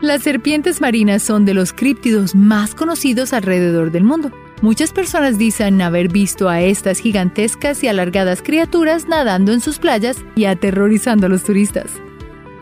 las 0.03 0.21
serpientes 0.21 0.81
marinas 0.81 1.23
son 1.23 1.45
de 1.45 1.53
los 1.53 1.71
críptidos 1.71 2.35
más 2.35 2.75
conocidos 2.75 3.31
alrededor 3.31 3.89
del 3.89 4.03
mundo. 4.03 4.33
Muchas 4.61 4.91
personas 4.91 5.37
dicen 5.37 5.81
haber 5.81 6.09
visto 6.09 6.49
a 6.49 6.59
estas 6.59 6.99
gigantescas 6.99 7.81
y 7.85 7.87
alargadas 7.87 8.41
criaturas 8.41 9.07
nadando 9.07 9.53
en 9.53 9.61
sus 9.61 9.79
playas 9.79 10.17
y 10.35 10.43
aterrorizando 10.43 11.27
a 11.27 11.29
los 11.29 11.43
turistas. 11.43 11.89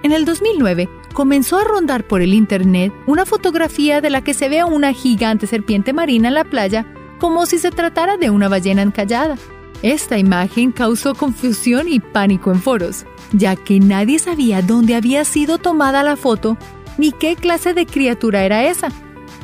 En 0.03 0.11
el 0.11 0.23
2009, 0.23 0.87
comenzó 1.11 1.57
a 1.57 1.63
rondar 1.63 2.05
por 2.05 2.21
el 2.21 2.33
Internet 2.33 2.93
una 3.07 3.25
fotografía 3.25 4.01
de 4.01 4.09
la 4.09 4.23
que 4.23 4.33
se 4.33 4.49
ve 4.49 4.63
una 4.63 4.93
gigante 4.93 5.47
serpiente 5.47 5.93
marina 5.93 6.29
en 6.29 6.35
la 6.35 6.43
playa 6.43 6.85
como 7.19 7.45
si 7.45 7.59
se 7.59 7.71
tratara 7.71 8.17
de 8.17 8.29
una 8.29 8.49
ballena 8.49 8.81
encallada. 8.81 9.35
Esta 9.83 10.17
imagen 10.17 10.71
causó 10.71 11.15
confusión 11.15 11.87
y 11.87 11.99
pánico 11.99 12.51
en 12.51 12.61
foros, 12.61 13.05
ya 13.31 13.55
que 13.55 13.79
nadie 13.79 14.19
sabía 14.19 14.61
dónde 14.61 14.95
había 14.95 15.25
sido 15.25 15.57
tomada 15.57 16.03
la 16.03 16.15
foto 16.15 16.57
ni 16.97 17.11
qué 17.11 17.35
clase 17.35 17.73
de 17.73 17.85
criatura 17.85 18.43
era 18.43 18.65
esa. 18.65 18.89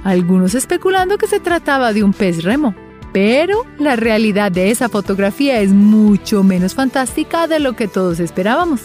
Algunos 0.03 0.55
especulando 0.55 1.17
que 1.17 1.27
se 1.27 1.39
trataba 1.39 1.93
de 1.93 2.03
un 2.03 2.13
pez 2.13 2.43
remo. 2.43 2.75
Pero 3.13 3.65
la 3.79 3.95
realidad 3.95 4.51
de 4.51 4.69
esa 4.69 4.89
fotografía 4.89 5.59
es 5.61 5.71
mucho 5.71 6.43
menos 6.43 6.75
fantástica 6.75 7.47
de 7.47 7.59
lo 7.59 7.73
que 7.73 7.87
todos 7.87 8.19
esperábamos. 8.19 8.81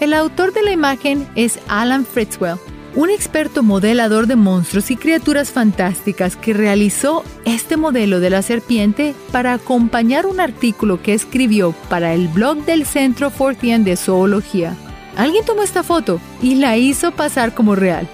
El 0.00 0.14
autor 0.14 0.52
de 0.52 0.62
la 0.62 0.70
imagen 0.70 1.26
es 1.34 1.58
Alan 1.66 2.06
Fritzwell, 2.06 2.58
un 2.94 3.10
experto 3.10 3.64
modelador 3.64 4.28
de 4.28 4.36
monstruos 4.36 4.92
y 4.92 4.96
criaturas 4.96 5.50
fantásticas 5.50 6.36
que 6.36 6.54
realizó 6.54 7.24
este 7.44 7.76
modelo 7.76 8.20
de 8.20 8.30
la 8.30 8.42
serpiente 8.42 9.14
para 9.32 9.54
acompañar 9.54 10.26
un 10.26 10.38
artículo 10.38 11.02
que 11.02 11.14
escribió 11.14 11.72
para 11.88 12.14
el 12.14 12.28
blog 12.28 12.64
del 12.64 12.86
Centro 12.86 13.30
Fortean 13.30 13.82
de 13.82 13.96
Zoología. 13.96 14.76
Alguien 15.16 15.44
tomó 15.44 15.62
esta 15.62 15.82
foto 15.82 16.20
y 16.40 16.54
la 16.54 16.76
hizo 16.76 17.10
pasar 17.10 17.52
como 17.52 17.74
real. 17.74 18.08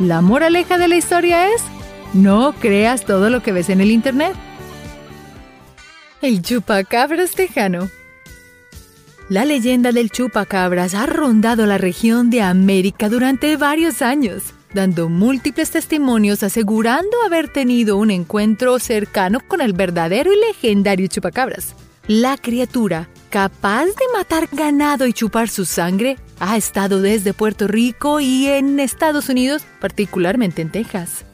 La 0.00 0.22
moraleja 0.22 0.78
de 0.78 0.88
la 0.88 0.96
historia 0.96 1.54
es, 1.54 1.62
no 2.12 2.54
creas 2.58 3.04
todo 3.04 3.30
lo 3.30 3.40
que 3.40 3.52
ves 3.52 3.68
en 3.68 3.80
el 3.80 3.92
Internet. 3.92 4.34
El 6.22 6.42
chupacabras 6.42 7.30
tejano. 7.32 7.88
La 9.30 9.44
leyenda 9.44 9.92
del 9.92 10.10
chupacabras 10.10 10.92
ha 10.92 11.06
rondado 11.06 11.64
la 11.64 11.78
región 11.78 12.30
de 12.30 12.42
América 12.42 13.08
durante 13.08 13.56
varios 13.56 14.02
años, 14.02 14.42
dando 14.74 15.08
múltiples 15.08 15.70
testimonios 15.70 16.42
asegurando 16.42 17.16
haber 17.24 17.46
tenido 17.46 17.96
un 17.96 18.10
encuentro 18.10 18.80
cercano 18.80 19.38
con 19.38 19.60
el 19.60 19.72
verdadero 19.72 20.32
y 20.32 20.46
legendario 20.48 21.06
chupacabras. 21.06 21.76
La 22.08 22.38
criatura, 22.38 23.08
capaz 23.30 23.84
de 23.84 24.04
matar 24.12 24.48
ganado 24.50 25.06
y 25.06 25.12
chupar 25.12 25.48
su 25.48 25.64
sangre, 25.64 26.16
ha 26.40 26.56
estado 26.56 27.00
desde 27.00 27.32
Puerto 27.32 27.68
Rico 27.68 28.18
y 28.18 28.48
en 28.48 28.80
Estados 28.80 29.28
Unidos, 29.28 29.62
particularmente 29.80 30.60
en 30.60 30.72
Texas. 30.72 31.24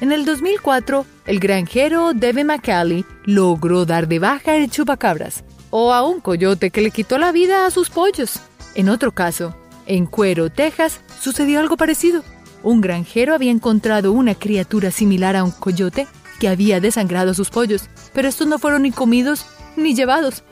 En 0.00 0.10
el 0.10 0.24
2004, 0.24 1.04
el 1.26 1.38
granjero 1.38 2.14
Devin 2.14 2.46
McCallie 2.46 3.04
logró 3.26 3.84
dar 3.84 4.08
de 4.08 4.20
baja 4.20 4.56
el 4.56 4.70
chupacabras, 4.70 5.44
o 5.72 5.92
a 5.92 6.06
un 6.06 6.20
coyote 6.20 6.70
que 6.70 6.82
le 6.82 6.92
quitó 6.92 7.18
la 7.18 7.32
vida 7.32 7.66
a 7.66 7.72
sus 7.72 7.90
pollos. 7.90 8.38
En 8.76 8.88
otro 8.88 9.10
caso, 9.10 9.56
en 9.86 10.06
Cuero, 10.06 10.48
Texas, 10.48 11.00
sucedió 11.20 11.58
algo 11.58 11.76
parecido. 11.76 12.22
Un 12.62 12.80
granjero 12.80 13.34
había 13.34 13.50
encontrado 13.50 14.12
una 14.12 14.36
criatura 14.36 14.92
similar 14.92 15.34
a 15.34 15.42
un 15.42 15.50
coyote 15.50 16.06
que 16.38 16.46
había 16.46 16.78
desangrado 16.78 17.32
a 17.32 17.34
sus 17.34 17.50
pollos, 17.50 17.88
pero 18.12 18.28
estos 18.28 18.46
no 18.46 18.60
fueron 18.60 18.82
ni 18.82 18.92
comidos 18.92 19.46
ni 19.74 19.96
llevados, 19.96 20.44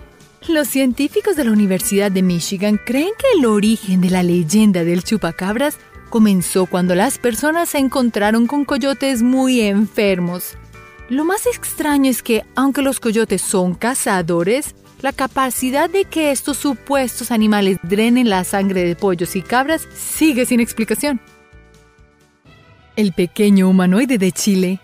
los 0.49 0.69
científicos 0.69 1.37
de 1.37 1.45
la 1.45 1.53
Universidad 1.53 2.11
de 2.11 2.23
Michigan 2.23 2.81
creen 2.83 3.11
que 3.19 3.39
el 3.39 3.45
origen 3.45 4.01
de 4.01 4.09
la 4.09 4.23
leyenda 4.23 4.85
del 4.85 5.05
chupacabras 5.05 5.77
comenzó 6.09 6.65
cuando 6.65 6.95
las 6.95 7.19
personas 7.19 7.69
se 7.69 7.79
encontraron 7.79 8.47
con 8.47 8.65
coyotes 8.65 9.23
muy 9.23 9.61
enfermos. 9.61 10.57
Lo 11.11 11.27
más 11.27 11.47
extraño 11.47 12.11
es 12.11 12.23
que, 12.23 12.45
aunque 12.57 12.81
los 12.81 13.01
coyotes 13.01 13.43
son 13.43 13.75
cazadores, 13.75 14.75
la 15.03 15.13
capacidad 15.13 15.89
de 15.89 16.05
que 16.05 16.31
estos 16.31 16.57
supuestos 16.57 17.31
animales 17.31 17.79
drenen 17.83 18.29
la 18.29 18.45
sangre 18.45 18.85
de 18.85 18.97
pollos 18.97 19.37
y 19.37 19.43
cabras 19.43 19.89
sigue 19.95 20.47
sin 20.47 20.61
explicación. 20.61 21.21
El 22.97 23.13
pequeño 23.13 23.69
humanoide 23.69 24.19
de 24.19 24.33
Chile 24.33 24.81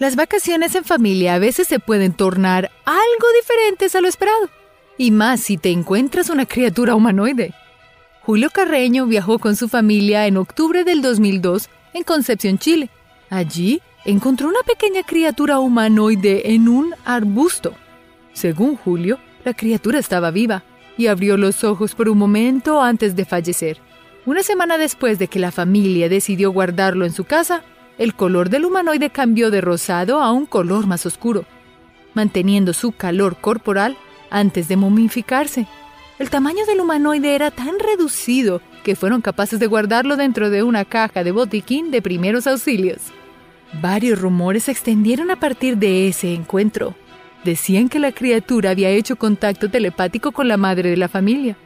las 0.00 0.16
vacaciones 0.16 0.74
en 0.76 0.84
familia 0.84 1.34
a 1.34 1.38
veces 1.38 1.68
se 1.68 1.78
pueden 1.78 2.14
tornar 2.14 2.70
algo 2.86 3.26
diferentes 3.38 3.94
a 3.94 4.00
lo 4.00 4.08
esperado, 4.08 4.48
y 4.96 5.10
más 5.10 5.40
si 5.40 5.58
te 5.58 5.70
encuentras 5.70 6.30
una 6.30 6.46
criatura 6.46 6.94
humanoide. 6.94 7.52
Julio 8.22 8.48
Carreño 8.48 9.04
viajó 9.04 9.38
con 9.38 9.56
su 9.56 9.68
familia 9.68 10.26
en 10.26 10.38
octubre 10.38 10.84
del 10.84 11.02
2002 11.02 11.68
en 11.92 12.02
Concepción, 12.02 12.56
Chile. 12.56 12.88
Allí 13.28 13.82
encontró 14.06 14.48
una 14.48 14.62
pequeña 14.66 15.02
criatura 15.02 15.58
humanoide 15.58 16.54
en 16.54 16.70
un 16.70 16.94
arbusto. 17.04 17.74
Según 18.32 18.76
Julio, 18.76 19.18
la 19.44 19.54
criatura 19.54 19.98
estaba 19.98 20.30
viva 20.30 20.64
y 20.96 21.06
abrió 21.06 21.36
los 21.36 21.64
ojos 21.64 21.94
por 21.94 22.08
un 22.08 22.18
momento 22.18 22.82
antes 22.82 23.16
de 23.16 23.24
fallecer. 23.24 23.78
Una 24.26 24.42
semana 24.42 24.76
después 24.78 25.18
de 25.18 25.28
que 25.28 25.38
la 25.38 25.50
familia 25.50 26.08
decidió 26.08 26.50
guardarlo 26.52 27.04
en 27.06 27.12
su 27.12 27.24
casa, 27.24 27.62
el 27.98 28.14
color 28.14 28.50
del 28.50 28.64
humanoide 28.64 29.10
cambió 29.10 29.50
de 29.50 29.60
rosado 29.60 30.20
a 30.20 30.32
un 30.32 30.46
color 30.46 30.86
más 30.86 31.06
oscuro, 31.06 31.44
manteniendo 32.14 32.72
su 32.72 32.92
calor 32.92 33.36
corporal 33.40 33.96
antes 34.30 34.68
de 34.68 34.76
momificarse. 34.76 35.66
El 36.18 36.28
tamaño 36.28 36.66
del 36.66 36.80
humanoide 36.80 37.34
era 37.34 37.50
tan 37.50 37.78
reducido 37.78 38.60
que 38.84 38.94
fueron 38.94 39.22
capaces 39.22 39.58
de 39.58 39.66
guardarlo 39.66 40.16
dentro 40.16 40.50
de 40.50 40.62
una 40.62 40.84
caja 40.84 41.24
de 41.24 41.30
botiquín 41.32 41.90
de 41.90 42.02
primeros 42.02 42.46
auxilios. 42.46 42.98
Varios 43.80 44.20
rumores 44.20 44.64
se 44.64 44.72
extendieron 44.72 45.30
a 45.30 45.36
partir 45.36 45.76
de 45.76 46.08
ese 46.08 46.34
encuentro. 46.34 46.94
Decían 47.44 47.88
que 47.88 47.98
la 47.98 48.12
criatura 48.12 48.70
había 48.70 48.90
hecho 48.90 49.16
contacto 49.16 49.70
telepático 49.70 50.32
con 50.32 50.48
la 50.48 50.56
madre 50.56 50.90
de 50.90 50.96
la 50.96 51.08
familia. 51.08 51.56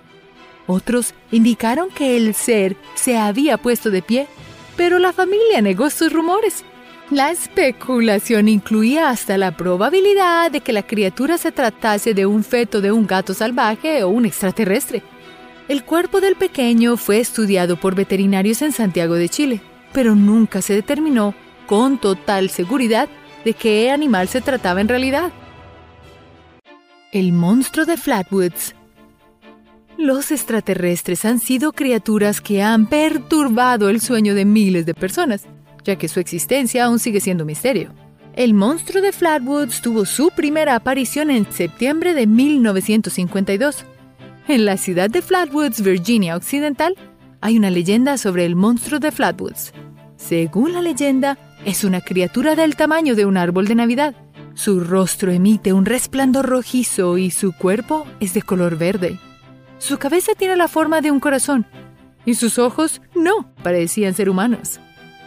Otros 0.66 1.14
indicaron 1.30 1.90
que 1.90 2.16
el 2.16 2.34
ser 2.34 2.76
se 2.94 3.18
había 3.18 3.58
puesto 3.58 3.90
de 3.90 4.02
pie 4.02 4.26
pero 4.76 4.98
la 4.98 5.12
familia 5.12 5.60
negó 5.60 5.90
sus 5.90 6.12
rumores. 6.12 6.64
La 7.10 7.30
especulación 7.30 8.48
incluía 8.48 9.10
hasta 9.10 9.36
la 9.36 9.56
probabilidad 9.56 10.50
de 10.50 10.60
que 10.60 10.72
la 10.72 10.82
criatura 10.82 11.38
se 11.38 11.52
tratase 11.52 12.14
de 12.14 12.26
un 12.26 12.42
feto 12.42 12.80
de 12.80 12.92
un 12.92 13.06
gato 13.06 13.34
salvaje 13.34 14.02
o 14.02 14.08
un 14.08 14.24
extraterrestre. 14.24 15.02
El 15.68 15.84
cuerpo 15.84 16.20
del 16.20 16.36
pequeño 16.36 16.96
fue 16.96 17.20
estudiado 17.20 17.76
por 17.78 17.94
veterinarios 17.94 18.62
en 18.62 18.72
Santiago 18.72 19.14
de 19.14 19.28
Chile, 19.28 19.60
pero 19.92 20.14
nunca 20.14 20.60
se 20.60 20.74
determinó 20.74 21.34
con 21.66 21.98
total 21.98 22.50
seguridad 22.50 23.08
de 23.44 23.54
qué 23.54 23.90
animal 23.90 24.28
se 24.28 24.40
trataba 24.40 24.80
en 24.80 24.88
realidad. 24.88 25.32
El 27.14 27.32
monstruo 27.32 27.86
de 27.86 27.96
Flatwoods 27.96 28.74
los 29.96 30.32
extraterrestres 30.32 31.24
han 31.24 31.38
sido 31.38 31.70
criaturas 31.70 32.40
que 32.40 32.60
han 32.60 32.86
perturbado 32.86 33.88
el 33.88 34.00
sueño 34.00 34.34
de 34.34 34.44
miles 34.44 34.84
de 34.84 34.94
personas, 34.94 35.44
ya 35.84 35.94
que 35.94 36.08
su 36.08 36.18
existencia 36.18 36.84
aún 36.84 36.98
sigue 36.98 37.20
siendo 37.20 37.44
misterio. 37.44 37.92
El 38.34 38.52
monstruo 38.52 39.00
de 39.00 39.12
Flatwoods 39.12 39.80
tuvo 39.80 40.06
su 40.06 40.30
primera 40.30 40.74
aparición 40.74 41.30
en 41.30 41.46
septiembre 41.52 42.14
de 42.14 42.26
1952. 42.26 43.84
En 44.48 44.64
la 44.64 44.76
ciudad 44.76 45.08
de 45.08 45.22
Flatwoods, 45.22 45.82
Virginia 45.82 46.34
Occidental, 46.34 46.96
hay 47.40 47.56
una 47.56 47.70
leyenda 47.70 48.18
sobre 48.18 48.44
el 48.44 48.56
monstruo 48.56 48.98
de 48.98 49.12
Flatwoods. 49.12 49.72
Según 50.16 50.72
la 50.72 50.82
leyenda, 50.82 51.38
es 51.64 51.84
una 51.84 52.00
criatura 52.00 52.56
del 52.56 52.74
tamaño 52.74 53.14
de 53.14 53.24
un 53.24 53.36
árbol 53.36 53.68
de 53.68 53.76
Navidad. 53.76 54.16
Su 54.54 54.80
rostro 54.80 55.32
emite 55.32 55.72
un 55.72 55.84
resplandor 55.84 56.46
rojizo 56.46 57.18
y 57.18 57.30
su 57.30 57.52
cuerpo 57.52 58.06
es 58.20 58.34
de 58.34 58.42
color 58.42 58.78
verde. 58.78 59.18
Su 59.78 59.98
cabeza 59.98 60.32
tiene 60.36 60.56
la 60.56 60.68
forma 60.68 61.00
de 61.00 61.10
un 61.10 61.20
corazón 61.20 61.66
y 62.24 62.34
sus 62.34 62.58
ojos 62.58 63.02
no 63.14 63.52
parecían 63.62 64.14
ser 64.14 64.30
humanos. 64.30 64.80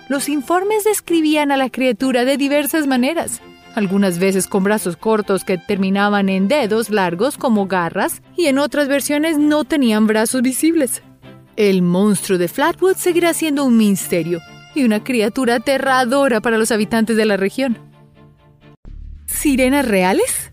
Los 0.08 0.30
informes 0.30 0.86
describían 0.86 1.52
a 1.52 1.58
la 1.58 1.70
criatura 1.70 2.24
de 2.24 2.38
diversas 2.38 2.88
maneras, 2.88 3.42
algunas 3.76 4.18
veces 4.18 4.48
con 4.48 4.64
brazos 4.64 4.96
cortos 4.96 5.44
que 5.44 5.58
terminaban 5.58 6.30
en 6.30 6.48
dedos 6.48 6.90
largos 6.90 7.38
como 7.38 7.68
garras 7.68 8.22
y 8.38 8.46
en 8.46 8.58
otras 8.58 8.88
versiones 8.88 9.38
no 9.38 9.66
tenían 9.66 10.08
brazos 10.08 10.42
visibles. 10.42 11.04
El 11.58 11.82
monstruo 11.82 12.38
de 12.38 12.48
Flatwood 12.48 12.96
seguirá 12.96 13.34
siendo 13.34 13.66
un 13.66 13.78
misterio 13.78 14.40
y 14.74 14.86
una 14.86 15.04
criatura 15.04 15.56
aterradora 15.56 16.40
para 16.40 16.58
los 16.58 16.72
habitantes 16.72 17.18
de 17.18 17.26
la 17.26 17.36
región. 17.36 17.87
¿Sirenas 19.38 19.88
reales? 19.88 20.52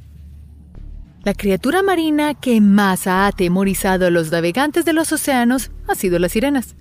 La 1.22 1.32
criatura 1.32 1.82
marina 1.82 2.34
que 2.34 2.60
más 2.60 3.06
ha 3.06 3.26
atemorizado 3.26 4.06
a 4.06 4.10
los 4.10 4.30
navegantes 4.30 4.84
de 4.84 4.92
los 4.92 5.10
océanos 5.10 5.70
ha 5.88 5.94
sido 5.94 6.18
las 6.18 6.32
sirenas. 6.32 6.76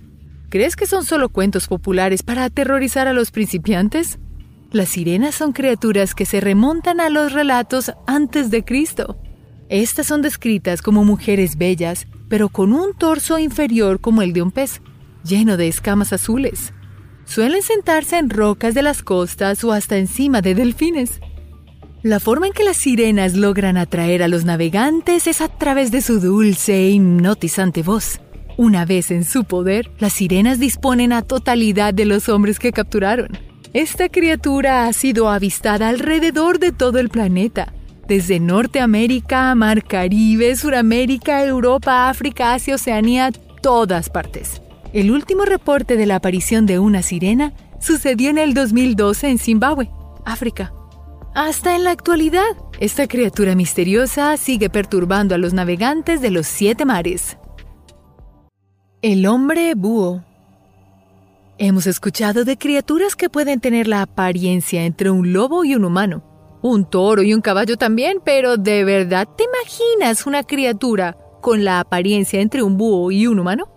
¿Crees 0.50 0.76
que 0.76 0.84
son 0.84 1.06
solo 1.06 1.30
cuentos 1.30 1.66
populares 1.66 2.22
para 2.22 2.44
aterrorizar 2.44 3.08
a 3.08 3.14
los 3.14 3.30
principiantes? 3.30 4.18
Las 4.70 4.90
sirenas 4.90 5.34
son 5.34 5.52
criaturas 5.52 6.14
que 6.14 6.26
se 6.26 6.42
remontan 6.42 7.00
a 7.00 7.08
los 7.08 7.32
relatos 7.32 7.90
antes 8.06 8.50
de 8.50 8.66
Cristo. 8.66 9.18
Estas 9.70 10.06
son 10.06 10.20
descritas 10.20 10.82
como 10.82 11.04
mujeres 11.04 11.56
bellas, 11.56 12.06
pero 12.28 12.50
con 12.50 12.74
un 12.74 12.92
torso 12.92 13.38
inferior 13.38 13.98
como 13.98 14.20
el 14.20 14.34
de 14.34 14.42
un 14.42 14.50
pez, 14.50 14.82
lleno 15.24 15.56
de 15.56 15.68
escamas 15.68 16.12
azules. 16.12 16.74
Suelen 17.24 17.62
sentarse 17.62 18.18
en 18.18 18.28
rocas 18.28 18.74
de 18.74 18.82
las 18.82 19.02
costas 19.02 19.64
o 19.64 19.72
hasta 19.72 19.96
encima 19.96 20.42
de 20.42 20.54
delfines. 20.54 21.22
La 22.04 22.20
forma 22.20 22.46
en 22.46 22.52
que 22.52 22.64
las 22.64 22.76
sirenas 22.76 23.32
logran 23.32 23.78
atraer 23.78 24.22
a 24.22 24.28
los 24.28 24.44
navegantes 24.44 25.26
es 25.26 25.40
a 25.40 25.48
través 25.48 25.90
de 25.90 26.02
su 26.02 26.20
dulce 26.20 26.74
e 26.74 26.90
hipnotizante 26.90 27.82
voz. 27.82 28.20
Una 28.58 28.84
vez 28.84 29.10
en 29.10 29.24
su 29.24 29.44
poder, 29.44 29.90
las 29.98 30.12
sirenas 30.12 30.60
disponen 30.60 31.14
a 31.14 31.22
totalidad 31.22 31.94
de 31.94 32.04
los 32.04 32.28
hombres 32.28 32.58
que 32.58 32.72
capturaron. 32.72 33.28
Esta 33.72 34.10
criatura 34.10 34.84
ha 34.84 34.92
sido 34.92 35.30
avistada 35.30 35.88
alrededor 35.88 36.58
de 36.58 36.72
todo 36.72 36.98
el 36.98 37.08
planeta, 37.08 37.72
desde 38.06 38.38
Norteamérica, 38.38 39.54
Mar 39.54 39.82
Caribe, 39.82 40.54
Suramérica, 40.56 41.42
Europa, 41.42 42.10
África, 42.10 42.52
Asia, 42.52 42.74
Oceanía, 42.74 43.32
todas 43.62 44.10
partes. 44.10 44.60
El 44.92 45.10
último 45.10 45.46
reporte 45.46 45.96
de 45.96 46.04
la 46.04 46.16
aparición 46.16 46.66
de 46.66 46.78
una 46.78 47.00
sirena 47.00 47.54
sucedió 47.80 48.28
en 48.28 48.36
el 48.36 48.52
2012 48.52 49.30
en 49.30 49.38
Zimbabue, 49.38 49.88
África. 50.26 50.70
Hasta 51.34 51.74
en 51.74 51.82
la 51.82 51.90
actualidad, 51.90 52.46
esta 52.78 53.08
criatura 53.08 53.56
misteriosa 53.56 54.36
sigue 54.36 54.70
perturbando 54.70 55.34
a 55.34 55.38
los 55.38 55.52
navegantes 55.52 56.22
de 56.22 56.30
los 56.30 56.46
siete 56.46 56.84
mares. 56.84 57.36
El 59.02 59.26
hombre 59.26 59.74
búho. 59.74 60.22
Hemos 61.58 61.88
escuchado 61.88 62.44
de 62.44 62.56
criaturas 62.56 63.16
que 63.16 63.28
pueden 63.28 63.58
tener 63.58 63.88
la 63.88 64.02
apariencia 64.02 64.84
entre 64.84 65.10
un 65.10 65.32
lobo 65.32 65.64
y 65.64 65.74
un 65.74 65.84
humano, 65.84 66.22
un 66.62 66.88
toro 66.88 67.24
y 67.24 67.34
un 67.34 67.40
caballo 67.40 67.76
también, 67.76 68.18
pero 68.24 68.56
¿de 68.56 68.84
verdad 68.84 69.26
te 69.36 69.42
imaginas 69.42 70.28
una 70.28 70.44
criatura 70.44 71.18
con 71.42 71.64
la 71.64 71.80
apariencia 71.80 72.40
entre 72.40 72.62
un 72.62 72.76
búho 72.76 73.10
y 73.10 73.26
un 73.26 73.40
humano? 73.40 73.68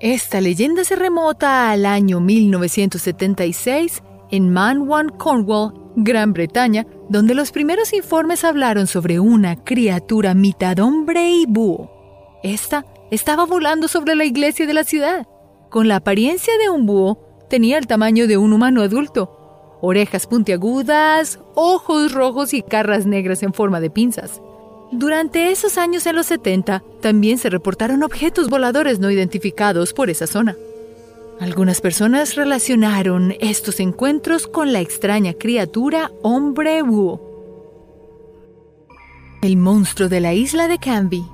Esta 0.00 0.40
leyenda 0.40 0.82
se 0.82 0.96
remota 0.96 1.70
al 1.70 1.86
año 1.86 2.18
1976 2.18 4.02
en 4.30 4.50
Manwan, 4.50 5.08
Cornwall, 5.10 5.72
Gran 5.96 6.32
Bretaña, 6.32 6.86
donde 7.08 7.34
los 7.34 7.52
primeros 7.52 7.92
informes 7.92 8.44
hablaron 8.44 8.86
sobre 8.86 9.20
una 9.20 9.56
criatura 9.56 10.34
mitad 10.34 10.78
hombre 10.78 11.30
y 11.30 11.46
búho. 11.46 11.90
Esta 12.42 12.84
estaba 13.10 13.46
volando 13.46 13.88
sobre 13.88 14.14
la 14.14 14.24
iglesia 14.24 14.66
de 14.66 14.74
la 14.74 14.84
ciudad. 14.84 15.26
Con 15.70 15.88
la 15.88 15.96
apariencia 15.96 16.56
de 16.58 16.68
un 16.68 16.86
búho, 16.86 17.18
tenía 17.48 17.78
el 17.78 17.86
tamaño 17.86 18.26
de 18.26 18.36
un 18.36 18.52
humano 18.52 18.82
adulto, 18.82 19.78
orejas 19.80 20.26
puntiagudas, 20.26 21.40
ojos 21.54 22.12
rojos 22.12 22.54
y 22.54 22.64
garras 22.68 23.06
negras 23.06 23.42
en 23.42 23.52
forma 23.52 23.80
de 23.80 23.90
pinzas. 23.90 24.42
Durante 24.92 25.50
esos 25.50 25.78
años 25.78 26.06
en 26.06 26.16
los 26.16 26.26
70, 26.26 26.82
también 27.00 27.38
se 27.38 27.50
reportaron 27.50 28.02
objetos 28.02 28.48
voladores 28.48 29.00
no 29.00 29.10
identificados 29.10 29.92
por 29.92 30.10
esa 30.10 30.26
zona. 30.26 30.56
Algunas 31.40 31.82
personas 31.82 32.34
relacionaron 32.34 33.34
estos 33.40 33.78
encuentros 33.80 34.46
con 34.46 34.72
la 34.72 34.80
extraña 34.80 35.34
criatura 35.34 36.10
hombre 36.22 36.80
búho. 36.82 37.20
El 39.42 39.58
monstruo 39.58 40.08
de 40.08 40.20
la 40.20 40.32
isla 40.32 40.66
de 40.66 40.78
Canby. 40.78 41.26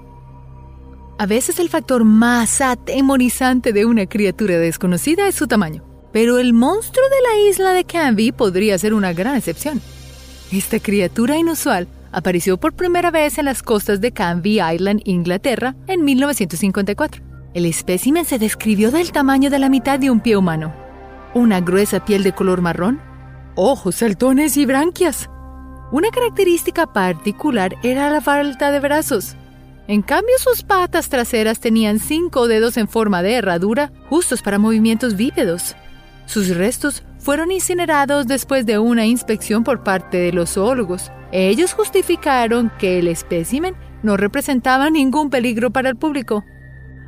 A 1.18 1.26
veces 1.26 1.60
el 1.60 1.68
factor 1.68 2.02
más 2.02 2.60
atemorizante 2.60 3.72
de 3.72 3.86
una 3.86 4.06
criatura 4.06 4.58
desconocida 4.58 5.28
es 5.28 5.36
su 5.36 5.46
tamaño, 5.46 5.84
pero 6.12 6.38
el 6.38 6.52
monstruo 6.52 7.08
de 7.08 7.22
la 7.22 7.48
isla 7.48 7.70
de 7.70 7.84
Canby 7.84 8.32
podría 8.32 8.76
ser 8.78 8.94
una 8.94 9.12
gran 9.12 9.36
excepción. 9.36 9.80
Esta 10.50 10.80
criatura 10.80 11.38
inusual 11.38 11.86
apareció 12.10 12.58
por 12.58 12.72
primera 12.72 13.12
vez 13.12 13.38
en 13.38 13.44
las 13.44 13.62
costas 13.62 14.00
de 14.00 14.10
Canby 14.10 14.60
Island, 14.60 15.00
Inglaterra, 15.04 15.76
en 15.86 16.04
1954. 16.04 17.31
El 17.54 17.66
espécimen 17.66 18.24
se 18.24 18.38
describió 18.38 18.90
del 18.90 19.12
tamaño 19.12 19.50
de 19.50 19.58
la 19.58 19.68
mitad 19.68 19.98
de 19.98 20.10
un 20.10 20.20
pie 20.20 20.38
humano, 20.38 20.74
una 21.34 21.60
gruesa 21.60 22.02
piel 22.02 22.22
de 22.22 22.32
color 22.32 22.62
marrón, 22.62 22.98
ojos 23.56 23.96
saltones 23.96 24.56
y 24.56 24.64
branquias. 24.64 25.28
Una 25.90 26.08
característica 26.08 26.90
particular 26.90 27.74
era 27.82 28.08
la 28.08 28.22
falta 28.22 28.70
de 28.70 28.80
brazos. 28.80 29.36
En 29.86 30.00
cambio, 30.00 30.34
sus 30.38 30.62
patas 30.62 31.10
traseras 31.10 31.60
tenían 31.60 31.98
cinco 31.98 32.48
dedos 32.48 32.78
en 32.78 32.88
forma 32.88 33.22
de 33.22 33.34
herradura, 33.34 33.92
justos 34.08 34.40
para 34.40 34.58
movimientos 34.58 35.16
bípedos. 35.16 35.76
Sus 36.24 36.56
restos 36.56 37.02
fueron 37.18 37.50
incinerados 37.50 38.26
después 38.26 38.64
de 38.64 38.78
una 38.78 39.04
inspección 39.04 39.62
por 39.62 39.82
parte 39.82 40.16
de 40.16 40.32
los 40.32 40.54
zoólogos. 40.54 41.12
Ellos 41.32 41.74
justificaron 41.74 42.72
que 42.78 42.98
el 42.98 43.08
espécimen 43.08 43.74
no 44.02 44.16
representaba 44.16 44.88
ningún 44.88 45.28
peligro 45.28 45.70
para 45.70 45.90
el 45.90 45.96
público. 45.96 46.44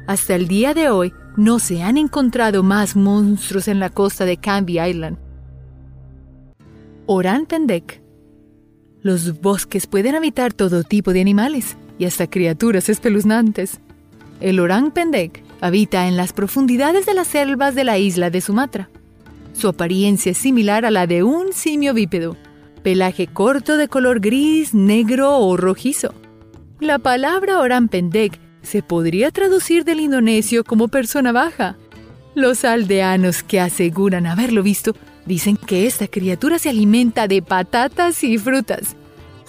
Hasta 0.07 0.35
el 0.35 0.49
día 0.49 0.75
de 0.75 0.90
hoy 0.90 1.12
no 1.37 1.59
se 1.59 1.83
han 1.83 1.97
encontrado 1.97 2.62
más 2.62 2.97
monstruos 2.97 3.69
en 3.69 3.81
la 3.81 3.90
costa 3.90 4.25
de 4.25 4.37
Canby 4.37 4.81
Island. 4.81 5.19
Oran 7.07 7.47
Pendek. 7.47 8.03
Los 9.03 9.40
bosques 9.40 9.87
pueden 9.87 10.14
habitar 10.14 10.53
todo 10.53 10.83
tipo 10.83 11.12
de 11.12 11.21
animales 11.21 11.77
y 11.99 12.07
hasta 12.07 12.29
criaturas 12.29 12.88
espeluznantes. 12.88 13.81
El 14.40 14.61
Orang 14.61 14.90
Pendek 14.90 15.45
Habita 15.64 16.09
en 16.09 16.19
las 16.19 16.35
profundidades 16.35 17.07
de 17.07 17.14
las 17.14 17.29
selvas 17.29 17.75
de 17.75 17.85
la 17.85 17.97
isla 17.97 18.29
de 18.29 18.43
Sumatra. 18.43 18.90
Su 19.55 19.69
apariencia 19.69 20.33
es 20.33 20.37
similar 20.37 20.85
a 20.85 20.90
la 20.90 21.07
de 21.07 21.23
un 21.23 21.55
simio 21.55 21.95
bípedo, 21.95 22.37
pelaje 22.83 23.29
corto 23.29 23.79
de 23.79 23.88
color 23.88 24.21
gris, 24.21 24.75
negro 24.75 25.38
o 25.38 25.57
rojizo. 25.57 26.12
La 26.81 26.99
palabra 26.99 27.61
orang 27.61 27.88
pendek 27.88 28.38
se 28.64 28.83
podría 28.83 29.31
traducir 29.31 29.85
del 29.85 30.00
indonesio 30.00 30.64
como 30.64 30.88
persona 30.88 31.33
baja. 31.33 31.77
Los 32.35 32.64
aldeanos 32.64 33.42
que 33.42 33.61
aseguran 33.61 34.27
haberlo 34.27 34.62
visto 34.62 34.94
dicen 35.27 35.57
que 35.57 35.87
esta 35.87 36.09
criatura 36.09 36.59
se 36.59 36.70
alimenta 36.70 37.29
de 37.29 37.42
patatas 37.42 38.24
y 38.24 38.38
frutas, 38.38 38.96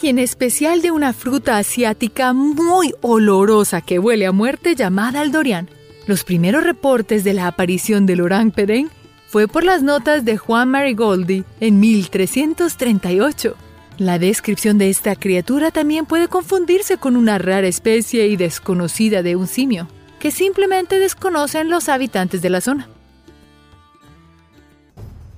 y 0.01 0.09
en 0.09 0.19
especial 0.19 0.81
de 0.81 0.91
una 0.91 1.13
fruta 1.13 1.57
asiática 1.57 2.33
muy 2.33 2.93
olorosa 3.01 3.81
que 3.81 3.99
huele 3.99 4.27
a 4.27 4.31
muerte 4.31 4.75
llamada 4.75 5.21
aldorian. 5.21 5.69
Los 6.07 6.23
primeros 6.23 6.63
reportes 6.63 7.23
de 7.23 7.33
la 7.33 7.47
aparición 7.47 8.05
del 8.05 8.21
orang 8.21 8.51
pendek 8.51 8.87
fue 9.27 9.47
por 9.47 9.63
las 9.63 9.81
notas 9.81 10.23
de 10.23 10.37
Juan 10.37 10.69
Marigoldi 10.69 11.43
en 11.59 11.79
1338. 11.79 13.55
La 13.97 14.19
descripción 14.19 14.77
de 14.77 14.89
esta 14.89 15.15
criatura 15.15 15.71
también 15.71 16.05
puede 16.05 16.27
confundirse 16.27 16.97
con 16.97 17.15
una 17.15 17.37
rara 17.37 17.67
especie 17.67 18.27
y 18.27 18.35
desconocida 18.35 19.23
de 19.23 19.37
un 19.37 19.47
simio, 19.47 19.87
que 20.19 20.31
simplemente 20.31 20.99
desconocen 20.99 21.69
los 21.69 21.87
habitantes 21.87 22.41
de 22.41 22.49
la 22.49 22.59
zona. 22.59 22.89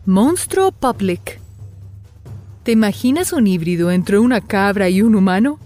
Monstruo 0.06 0.72
Public 0.72 1.40
¿Te 2.64 2.72
imaginas 2.72 3.32
un 3.32 3.46
híbrido 3.46 3.92
entre 3.92 4.18
una 4.18 4.42
cabra 4.42 4.90
y 4.90 5.04
un 5.04 5.14
humano? 5.14 5.60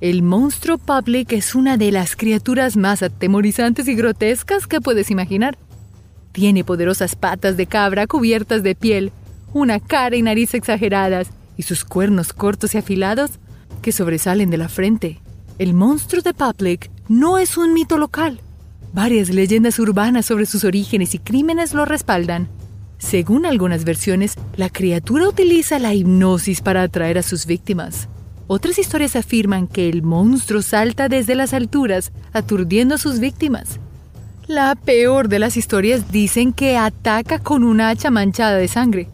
El 0.00 0.22
monstruo 0.22 0.78
Public 0.78 1.32
es 1.32 1.54
una 1.54 1.76
de 1.76 1.92
las 1.92 2.16
criaturas 2.16 2.76
más 2.76 3.02
atemorizantes 3.02 3.86
y 3.86 3.94
grotescas 3.94 4.66
que 4.66 4.80
puedes 4.80 5.10
imaginar. 5.10 5.58
Tiene 6.32 6.64
poderosas 6.64 7.16
patas 7.16 7.58
de 7.58 7.66
cabra 7.66 8.06
cubiertas 8.06 8.62
de 8.62 8.74
piel, 8.74 9.12
una 9.52 9.78
cara 9.78 10.16
y 10.16 10.22
nariz 10.22 10.54
exageradas 10.54 11.28
y 11.56 11.62
sus 11.62 11.84
cuernos 11.84 12.32
cortos 12.32 12.74
y 12.74 12.78
afilados 12.78 13.32
que 13.82 13.92
sobresalen 13.92 14.50
de 14.50 14.58
la 14.58 14.68
frente. 14.68 15.20
El 15.58 15.74
monstruo 15.74 16.22
de 16.22 16.34
Public 16.34 16.90
no 17.08 17.38
es 17.38 17.56
un 17.56 17.74
mito 17.74 17.98
local. 17.98 18.40
Varias 18.92 19.28
leyendas 19.28 19.78
urbanas 19.78 20.26
sobre 20.26 20.46
sus 20.46 20.64
orígenes 20.64 21.14
y 21.14 21.18
crímenes 21.18 21.74
lo 21.74 21.84
respaldan. 21.84 22.48
Según 22.98 23.44
algunas 23.44 23.84
versiones, 23.84 24.34
la 24.56 24.70
criatura 24.70 25.28
utiliza 25.28 25.78
la 25.78 25.94
hipnosis 25.94 26.60
para 26.60 26.82
atraer 26.82 27.18
a 27.18 27.22
sus 27.22 27.46
víctimas. 27.46 28.08
Otras 28.46 28.78
historias 28.78 29.16
afirman 29.16 29.66
que 29.66 29.88
el 29.88 30.02
monstruo 30.02 30.62
salta 30.62 31.08
desde 31.08 31.34
las 31.34 31.54
alturas, 31.54 32.12
aturdiendo 32.32 32.94
a 32.94 32.98
sus 32.98 33.18
víctimas. 33.18 33.80
La 34.46 34.74
peor 34.74 35.28
de 35.28 35.38
las 35.38 35.56
historias 35.56 36.12
dicen 36.12 36.52
que 36.52 36.76
ataca 36.76 37.38
con 37.38 37.64
una 37.64 37.88
hacha 37.88 38.10
manchada 38.10 38.56
de 38.56 38.68
sangre. 38.68 39.08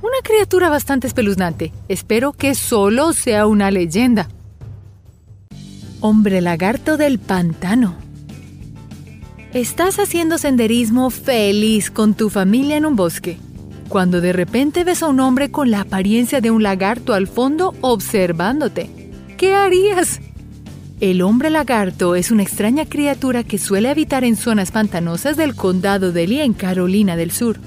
Una 0.00 0.18
criatura 0.22 0.68
bastante 0.68 1.08
espeluznante. 1.08 1.72
Espero 1.88 2.32
que 2.32 2.54
solo 2.54 3.12
sea 3.12 3.46
una 3.46 3.70
leyenda. 3.72 4.28
Hombre 6.00 6.40
lagarto 6.40 6.96
del 6.96 7.18
pantano. 7.18 7.96
Estás 9.52 9.98
haciendo 9.98 10.38
senderismo 10.38 11.10
feliz 11.10 11.90
con 11.90 12.14
tu 12.14 12.30
familia 12.30 12.76
en 12.76 12.86
un 12.86 12.94
bosque, 12.94 13.38
cuando 13.88 14.20
de 14.20 14.32
repente 14.32 14.84
ves 14.84 15.02
a 15.02 15.08
un 15.08 15.18
hombre 15.18 15.50
con 15.50 15.70
la 15.70 15.80
apariencia 15.80 16.40
de 16.40 16.52
un 16.52 16.62
lagarto 16.62 17.12
al 17.12 17.26
fondo 17.26 17.74
observándote. 17.80 18.90
¿Qué 19.36 19.54
harías? 19.54 20.20
El 21.00 21.22
hombre 21.22 21.50
lagarto 21.50 22.14
es 22.14 22.30
una 22.30 22.42
extraña 22.42 22.84
criatura 22.84 23.42
que 23.42 23.58
suele 23.58 23.88
habitar 23.88 24.22
en 24.22 24.36
zonas 24.36 24.70
pantanosas 24.70 25.36
del 25.36 25.56
condado 25.56 26.12
de 26.12 26.26
Lee 26.28 26.40
en 26.40 26.52
Carolina 26.52 27.16
del 27.16 27.32
Sur. 27.32 27.58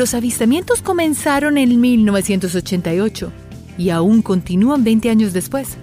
Los 0.00 0.14
avistamientos 0.14 0.80
comenzaron 0.80 1.58
en 1.58 1.78
1988 1.78 3.32
y 3.76 3.90
aún 3.90 4.22
continúan 4.22 4.82
20 4.82 5.10
años 5.10 5.34
después. 5.34 5.76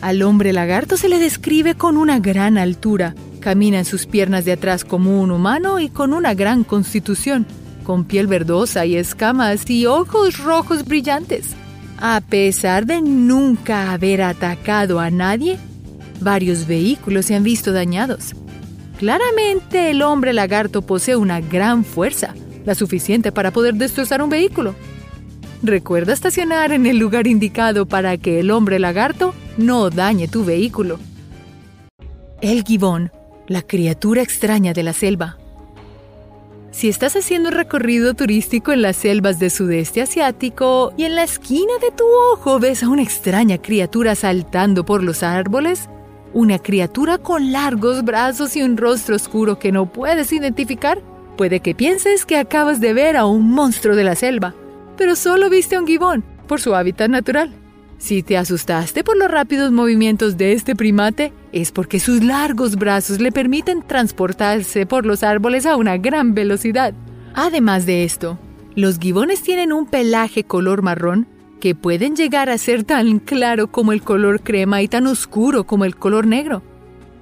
Al 0.00 0.22
hombre 0.22 0.52
lagarto 0.52 0.96
se 0.96 1.08
le 1.08 1.20
describe 1.20 1.76
con 1.76 1.96
una 1.96 2.18
gran 2.18 2.58
altura, 2.58 3.14
camina 3.38 3.78
en 3.78 3.84
sus 3.84 4.06
piernas 4.06 4.44
de 4.46 4.50
atrás 4.50 4.84
como 4.84 5.22
un 5.22 5.30
humano 5.30 5.78
y 5.78 5.90
con 5.90 6.12
una 6.12 6.34
gran 6.34 6.64
constitución, 6.64 7.46
con 7.84 8.04
piel 8.04 8.26
verdosa 8.26 8.84
y 8.84 8.96
escamas 8.96 9.70
y 9.70 9.86
ojos 9.86 10.38
rojos 10.38 10.84
brillantes. 10.84 11.50
A 11.98 12.20
pesar 12.22 12.84
de 12.84 13.00
nunca 13.00 13.92
haber 13.92 14.22
atacado 14.22 14.98
a 14.98 15.08
nadie, 15.12 15.56
Varios 16.20 16.66
vehículos 16.66 17.26
se 17.26 17.36
han 17.36 17.44
visto 17.44 17.72
dañados. 17.72 18.34
Claramente 18.98 19.90
el 19.90 20.02
hombre 20.02 20.32
lagarto 20.32 20.82
posee 20.82 21.14
una 21.14 21.40
gran 21.40 21.84
fuerza, 21.84 22.34
la 22.66 22.74
suficiente 22.74 23.32
para 23.32 23.50
poder 23.50 23.74
destrozar 23.74 24.20
un 24.20 24.28
vehículo. 24.28 24.74
Recuerda 25.62 26.12
estacionar 26.12 26.72
en 26.72 26.84
el 26.84 26.98
lugar 26.98 27.26
indicado 27.26 27.86
para 27.86 28.18
que 28.18 28.40
el 28.40 28.50
hombre 28.50 28.78
lagarto 28.78 29.34
no 29.56 29.88
dañe 29.88 30.28
tu 30.28 30.44
vehículo. 30.44 30.98
El 32.42 32.62
gibón, 32.64 33.10
la 33.46 33.62
criatura 33.62 34.20
extraña 34.20 34.74
de 34.74 34.82
la 34.82 34.92
selva. 34.92 35.38
Si 36.70 36.90
estás 36.90 37.16
haciendo 37.16 37.48
un 37.48 37.54
recorrido 37.54 38.12
turístico 38.12 38.70
en 38.70 38.82
las 38.82 38.96
selvas 38.96 39.38
del 39.38 39.50
sudeste 39.50 40.02
asiático 40.02 40.92
y 40.98 41.04
en 41.04 41.14
la 41.14 41.22
esquina 41.22 41.72
de 41.80 41.90
tu 41.90 42.04
ojo 42.34 42.58
ves 42.58 42.82
a 42.82 42.90
una 42.90 43.02
extraña 43.02 43.56
criatura 43.56 44.14
saltando 44.14 44.84
por 44.84 45.02
los 45.02 45.22
árboles, 45.22 45.88
una 46.34 46.58
criatura 46.58 47.16
con 47.16 47.50
largos 47.50 48.04
brazos 48.04 48.56
y 48.56 48.62
un 48.62 48.76
rostro 48.76 49.16
oscuro 49.16 49.58
que 49.58 49.72
no 49.72 49.90
puedes 49.90 50.30
identificar. 50.34 51.00
Puede 51.36 51.60
que 51.60 51.74
pienses 51.74 52.24
que 52.24 52.38
acabas 52.38 52.80
de 52.80 52.94
ver 52.94 53.16
a 53.16 53.26
un 53.26 53.50
monstruo 53.50 53.94
de 53.94 54.04
la 54.04 54.14
selva, 54.14 54.54
pero 54.96 55.16
solo 55.16 55.50
viste 55.50 55.76
a 55.76 55.80
un 55.80 55.86
gibón 55.86 56.24
por 56.48 56.60
su 56.60 56.74
hábitat 56.74 57.10
natural. 57.10 57.52
Si 57.98 58.22
te 58.22 58.36
asustaste 58.38 59.04
por 59.04 59.16
los 59.16 59.30
rápidos 59.30 59.70
movimientos 59.72 60.36
de 60.36 60.52
este 60.52 60.74
primate, 60.74 61.32
es 61.52 61.72
porque 61.72 62.00
sus 62.00 62.22
largos 62.22 62.76
brazos 62.76 63.20
le 63.20 63.32
permiten 63.32 63.82
transportarse 63.82 64.86
por 64.86 65.04
los 65.04 65.22
árboles 65.22 65.66
a 65.66 65.76
una 65.76 65.98
gran 65.98 66.34
velocidad. 66.34 66.94
Además 67.34 67.84
de 67.84 68.04
esto, 68.04 68.38
los 68.74 68.98
gibones 68.98 69.42
tienen 69.42 69.72
un 69.72 69.86
pelaje 69.86 70.44
color 70.44 70.82
marrón 70.82 71.26
que 71.60 71.74
pueden 71.74 72.16
llegar 72.16 72.48
a 72.48 72.58
ser 72.58 72.84
tan 72.84 73.18
claro 73.18 73.68
como 73.68 73.92
el 73.92 74.02
color 74.02 74.40
crema 74.42 74.82
y 74.82 74.88
tan 74.88 75.06
oscuro 75.06 75.64
como 75.64 75.84
el 75.84 75.96
color 75.96 76.26
negro, 76.26 76.62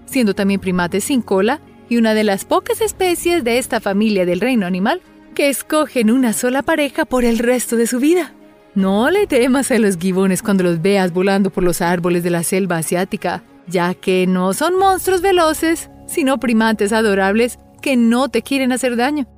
siendo 0.06 0.34
también 0.34 0.60
primates 0.60 1.04
sin 1.04 1.22
cola 1.22 1.60
y 1.94 1.96
una 1.96 2.12
de 2.12 2.24
las 2.24 2.44
pocas 2.44 2.80
especies 2.80 3.44
de 3.44 3.58
esta 3.58 3.78
familia 3.78 4.26
del 4.26 4.40
reino 4.40 4.66
animal 4.66 5.00
que 5.32 5.48
escogen 5.48 6.10
una 6.10 6.32
sola 6.32 6.62
pareja 6.62 7.04
por 7.04 7.24
el 7.24 7.38
resto 7.38 7.76
de 7.76 7.86
su 7.86 8.00
vida. 8.00 8.32
No 8.74 9.10
le 9.10 9.28
temas 9.28 9.70
a 9.70 9.78
los 9.78 9.96
gibones 9.96 10.42
cuando 10.42 10.64
los 10.64 10.82
veas 10.82 11.12
volando 11.12 11.50
por 11.50 11.62
los 11.62 11.80
árboles 11.80 12.24
de 12.24 12.30
la 12.30 12.42
selva 12.42 12.78
asiática, 12.78 13.44
ya 13.68 13.94
que 13.94 14.26
no 14.26 14.54
son 14.54 14.76
monstruos 14.76 15.22
veloces, 15.22 15.88
sino 16.08 16.40
primates 16.40 16.92
adorables 16.92 17.60
que 17.80 17.96
no 17.96 18.28
te 18.28 18.42
quieren 18.42 18.72
hacer 18.72 18.96
daño. 18.96 19.28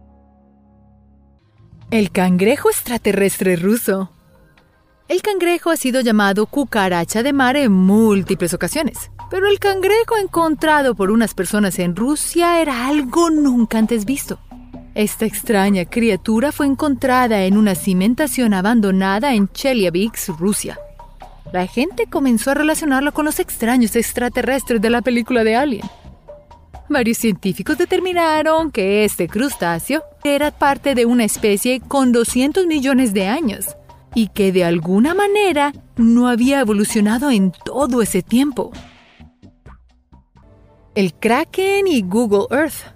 El 1.91 2.11
cangrejo 2.11 2.71
extraterrestre 2.71 3.57
ruso 3.57 4.17
el 5.09 5.23
cangrejo 5.23 5.71
ha 5.71 5.77
sido 5.77 6.01
llamado 6.01 6.47
cucaracha 6.47 7.23
de 7.23 7.33
mar 7.33 7.55
en 7.57 7.71
múltiples 7.71 8.53
ocasiones, 8.55 9.13
pero 9.31 9.49
el 9.49 9.59
cangrejo 9.59 10.17
encontrado 10.21 10.95
por 10.95 11.11
unas 11.11 11.35
personas 11.35 11.79
en 11.79 11.97
Rusia 11.97 12.61
era 12.61 12.87
algo 12.87 13.31
nunca 13.31 13.79
antes 13.79 14.05
visto. 14.05 14.39
Esta 14.95 15.27
extraña 15.27 15.85
criatura 15.85 16.53
fue 16.53 16.67
encontrada 16.67 17.45
en 17.45 17.59
una 17.59 17.75
cimentación 17.75 18.55
abandonada 18.55 19.35
en 19.35 19.49
Chelyabinsk, 19.49 20.31
Rusia. 20.39 20.79
La 21.53 21.67
gente 21.67 22.07
comenzó 22.07 22.51
a 22.51 22.55
relacionarlo 22.55 23.13
con 23.13 23.25
los 23.25 23.39
extraños 23.39 23.95
extraterrestres 23.95 24.81
de 24.81 24.91
la 24.91 25.03
película 25.03 25.45
de 25.45 25.55
Alien. 25.55 25.87
Varios 26.89 27.19
científicos 27.19 27.77
determinaron 27.79 28.71
que 28.71 29.05
este 29.05 29.29
crustáceo 29.29 30.03
era 30.25 30.51
parte 30.51 30.95
de 30.95 31.05
una 31.05 31.25
especie 31.25 31.81
con 31.81 32.13
200 32.13 32.67
millones 32.67 33.13
de 33.13 33.27
años 33.27 33.77
y 34.15 34.29
que 34.29 34.51
de 34.51 34.65
alguna 34.65 35.15
manera 35.15 35.73
no 35.97 36.29
había 36.29 36.61
evolucionado 36.61 37.31
en 37.31 37.53
todo 37.65 38.03
ese 38.03 38.23
tiempo. 38.23 38.73
El 40.97 41.13
Kraken 41.13 41.87
y 41.89 42.01
Google 42.01 42.47
Earth. 42.51 42.95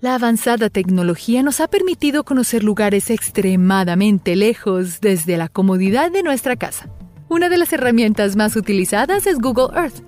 La 0.00 0.14
avanzada 0.14 0.70
tecnología 0.70 1.42
nos 1.42 1.60
ha 1.60 1.68
permitido 1.68 2.24
conocer 2.24 2.64
lugares 2.64 3.10
extremadamente 3.10 4.36
lejos 4.36 5.02
desde 5.02 5.36
la 5.36 5.50
comodidad 5.50 6.10
de 6.10 6.22
nuestra 6.22 6.56
casa. 6.56 6.88
Una 7.28 7.50
de 7.50 7.58
las 7.58 7.74
herramientas 7.74 8.36
más 8.36 8.56
utilizadas 8.56 9.26
es 9.26 9.38
Google 9.38 9.78
Earth. 9.78 10.02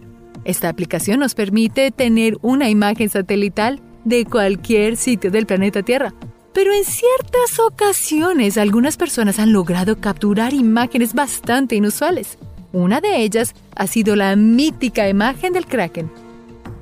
Esta 0.46 0.70
aplicación 0.70 1.20
nos 1.20 1.35
permite 1.35 1.90
tener 1.90 2.38
una 2.40 2.70
imagen 2.70 3.11
satelital 3.11 3.83
de 4.07 4.24
cualquier 4.24 4.96
sitio 4.96 5.31
del 5.31 5.44
planeta 5.44 5.83
Tierra, 5.83 6.14
pero 6.55 6.72
en 6.72 6.85
ciertas 6.87 7.61
ocasiones 7.61 8.57
algunas 8.57 8.96
personas 8.96 9.38
han 9.38 9.53
logrado 9.53 10.00
capturar 10.00 10.55
imágenes 10.55 11.12
bastante 11.12 11.77
inusuales. 11.77 12.38
Una 12.72 13.03
de 13.03 13.18
ellas 13.18 13.55
ha 13.77 13.87
sido 13.87 14.16
la 14.16 14.35
mítica 14.35 15.11
imagen 15.11 15.53
del 15.53 15.66
kraken. 15.66 16.23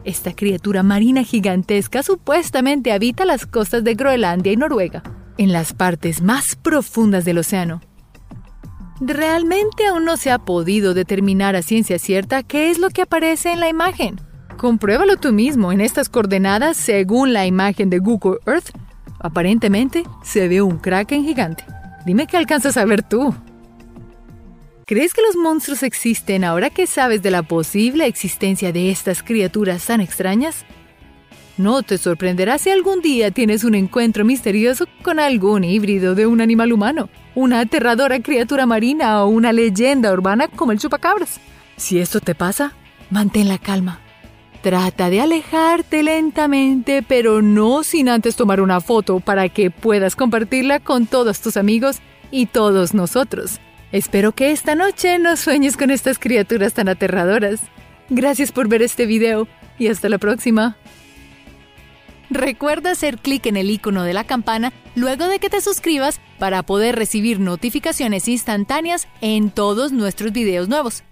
Esta 0.04 0.34
criatura 0.34 0.82
marina 0.82 1.22
gigantesca 1.22 2.02
supuestamente 2.02 2.92
habita 2.92 3.24
las 3.24 3.46
costas 3.46 3.84
de 3.84 3.94
Groenlandia 3.94 4.52
y 4.52 4.56
Noruega, 4.56 5.02
en 5.38 5.52
las 5.52 5.72
partes 5.72 6.22
más 6.22 6.56
profundas 6.56 7.24
del 7.24 7.38
océano. 7.38 7.80
Realmente 9.00 9.86
aún 9.86 10.04
no 10.04 10.16
se 10.16 10.30
ha 10.30 10.38
podido 10.38 10.94
determinar 10.94 11.54
a 11.54 11.62
ciencia 11.62 11.98
cierta 11.98 12.42
qué 12.42 12.70
es 12.70 12.78
lo 12.78 12.90
que 12.90 13.02
aparece 13.02 13.52
en 13.52 13.60
la 13.60 13.68
imagen. 13.68 14.20
Compruébalo 14.56 15.16
tú 15.16 15.32
mismo 15.32 15.72
en 15.72 15.80
estas 15.80 16.08
coordenadas 16.08 16.76
según 16.76 17.32
la 17.32 17.46
imagen 17.46 17.88
de 17.90 17.98
Google 17.98 18.38
Earth. 18.46 18.70
Aparentemente 19.20 20.04
se 20.22 20.48
ve 20.48 20.62
un 20.62 20.78
kraken 20.78 21.24
gigante. 21.24 21.64
Dime 22.06 22.26
qué 22.26 22.36
alcanzas 22.36 22.76
a 22.76 22.84
ver 22.84 23.02
tú. 23.02 23.34
¿Crees 24.92 25.14
que 25.14 25.22
los 25.22 25.36
monstruos 25.36 25.82
existen 25.84 26.44
ahora 26.44 26.68
que 26.68 26.86
sabes 26.86 27.22
de 27.22 27.30
la 27.30 27.42
posible 27.42 28.04
existencia 28.04 28.72
de 28.72 28.90
estas 28.90 29.22
criaturas 29.22 29.86
tan 29.86 30.02
extrañas? 30.02 30.66
No 31.56 31.82
te 31.82 31.96
sorprenderá 31.96 32.58
si 32.58 32.68
algún 32.68 33.00
día 33.00 33.30
tienes 33.30 33.64
un 33.64 33.74
encuentro 33.74 34.26
misterioso 34.26 34.84
con 35.02 35.18
algún 35.18 35.64
híbrido 35.64 36.14
de 36.14 36.26
un 36.26 36.42
animal 36.42 36.74
humano, 36.74 37.08
una 37.34 37.60
aterradora 37.60 38.20
criatura 38.20 38.66
marina 38.66 39.24
o 39.24 39.28
una 39.28 39.54
leyenda 39.54 40.12
urbana 40.12 40.48
como 40.48 40.72
el 40.72 40.78
chupacabras. 40.78 41.40
Si 41.78 41.98
esto 41.98 42.20
te 42.20 42.34
pasa, 42.34 42.74
mantén 43.08 43.48
la 43.48 43.56
calma. 43.56 43.98
Trata 44.60 45.08
de 45.08 45.22
alejarte 45.22 46.02
lentamente, 46.02 47.02
pero 47.02 47.40
no 47.40 47.82
sin 47.82 48.10
antes 48.10 48.36
tomar 48.36 48.60
una 48.60 48.82
foto 48.82 49.20
para 49.20 49.48
que 49.48 49.70
puedas 49.70 50.16
compartirla 50.16 50.80
con 50.80 51.06
todos 51.06 51.40
tus 51.40 51.56
amigos 51.56 52.00
y 52.30 52.44
todos 52.44 52.92
nosotros. 52.92 53.58
Espero 53.92 54.32
que 54.32 54.52
esta 54.52 54.74
noche 54.74 55.18
no 55.18 55.36
sueñes 55.36 55.76
con 55.76 55.90
estas 55.90 56.18
criaturas 56.18 56.72
tan 56.72 56.88
aterradoras. 56.88 57.60
Gracias 58.08 58.50
por 58.50 58.66
ver 58.66 58.80
este 58.80 59.04
video 59.04 59.46
y 59.78 59.88
hasta 59.88 60.08
la 60.08 60.16
próxima. 60.16 60.76
Recuerda 62.30 62.92
hacer 62.92 63.18
clic 63.18 63.44
en 63.44 63.58
el 63.58 63.70
icono 63.70 64.04
de 64.04 64.14
la 64.14 64.24
campana 64.24 64.72
luego 64.94 65.28
de 65.28 65.38
que 65.38 65.50
te 65.50 65.60
suscribas 65.60 66.20
para 66.38 66.62
poder 66.62 66.96
recibir 66.96 67.38
notificaciones 67.38 68.28
instantáneas 68.28 69.06
en 69.20 69.50
todos 69.50 69.92
nuestros 69.92 70.32
videos 70.32 70.68
nuevos. 70.68 71.04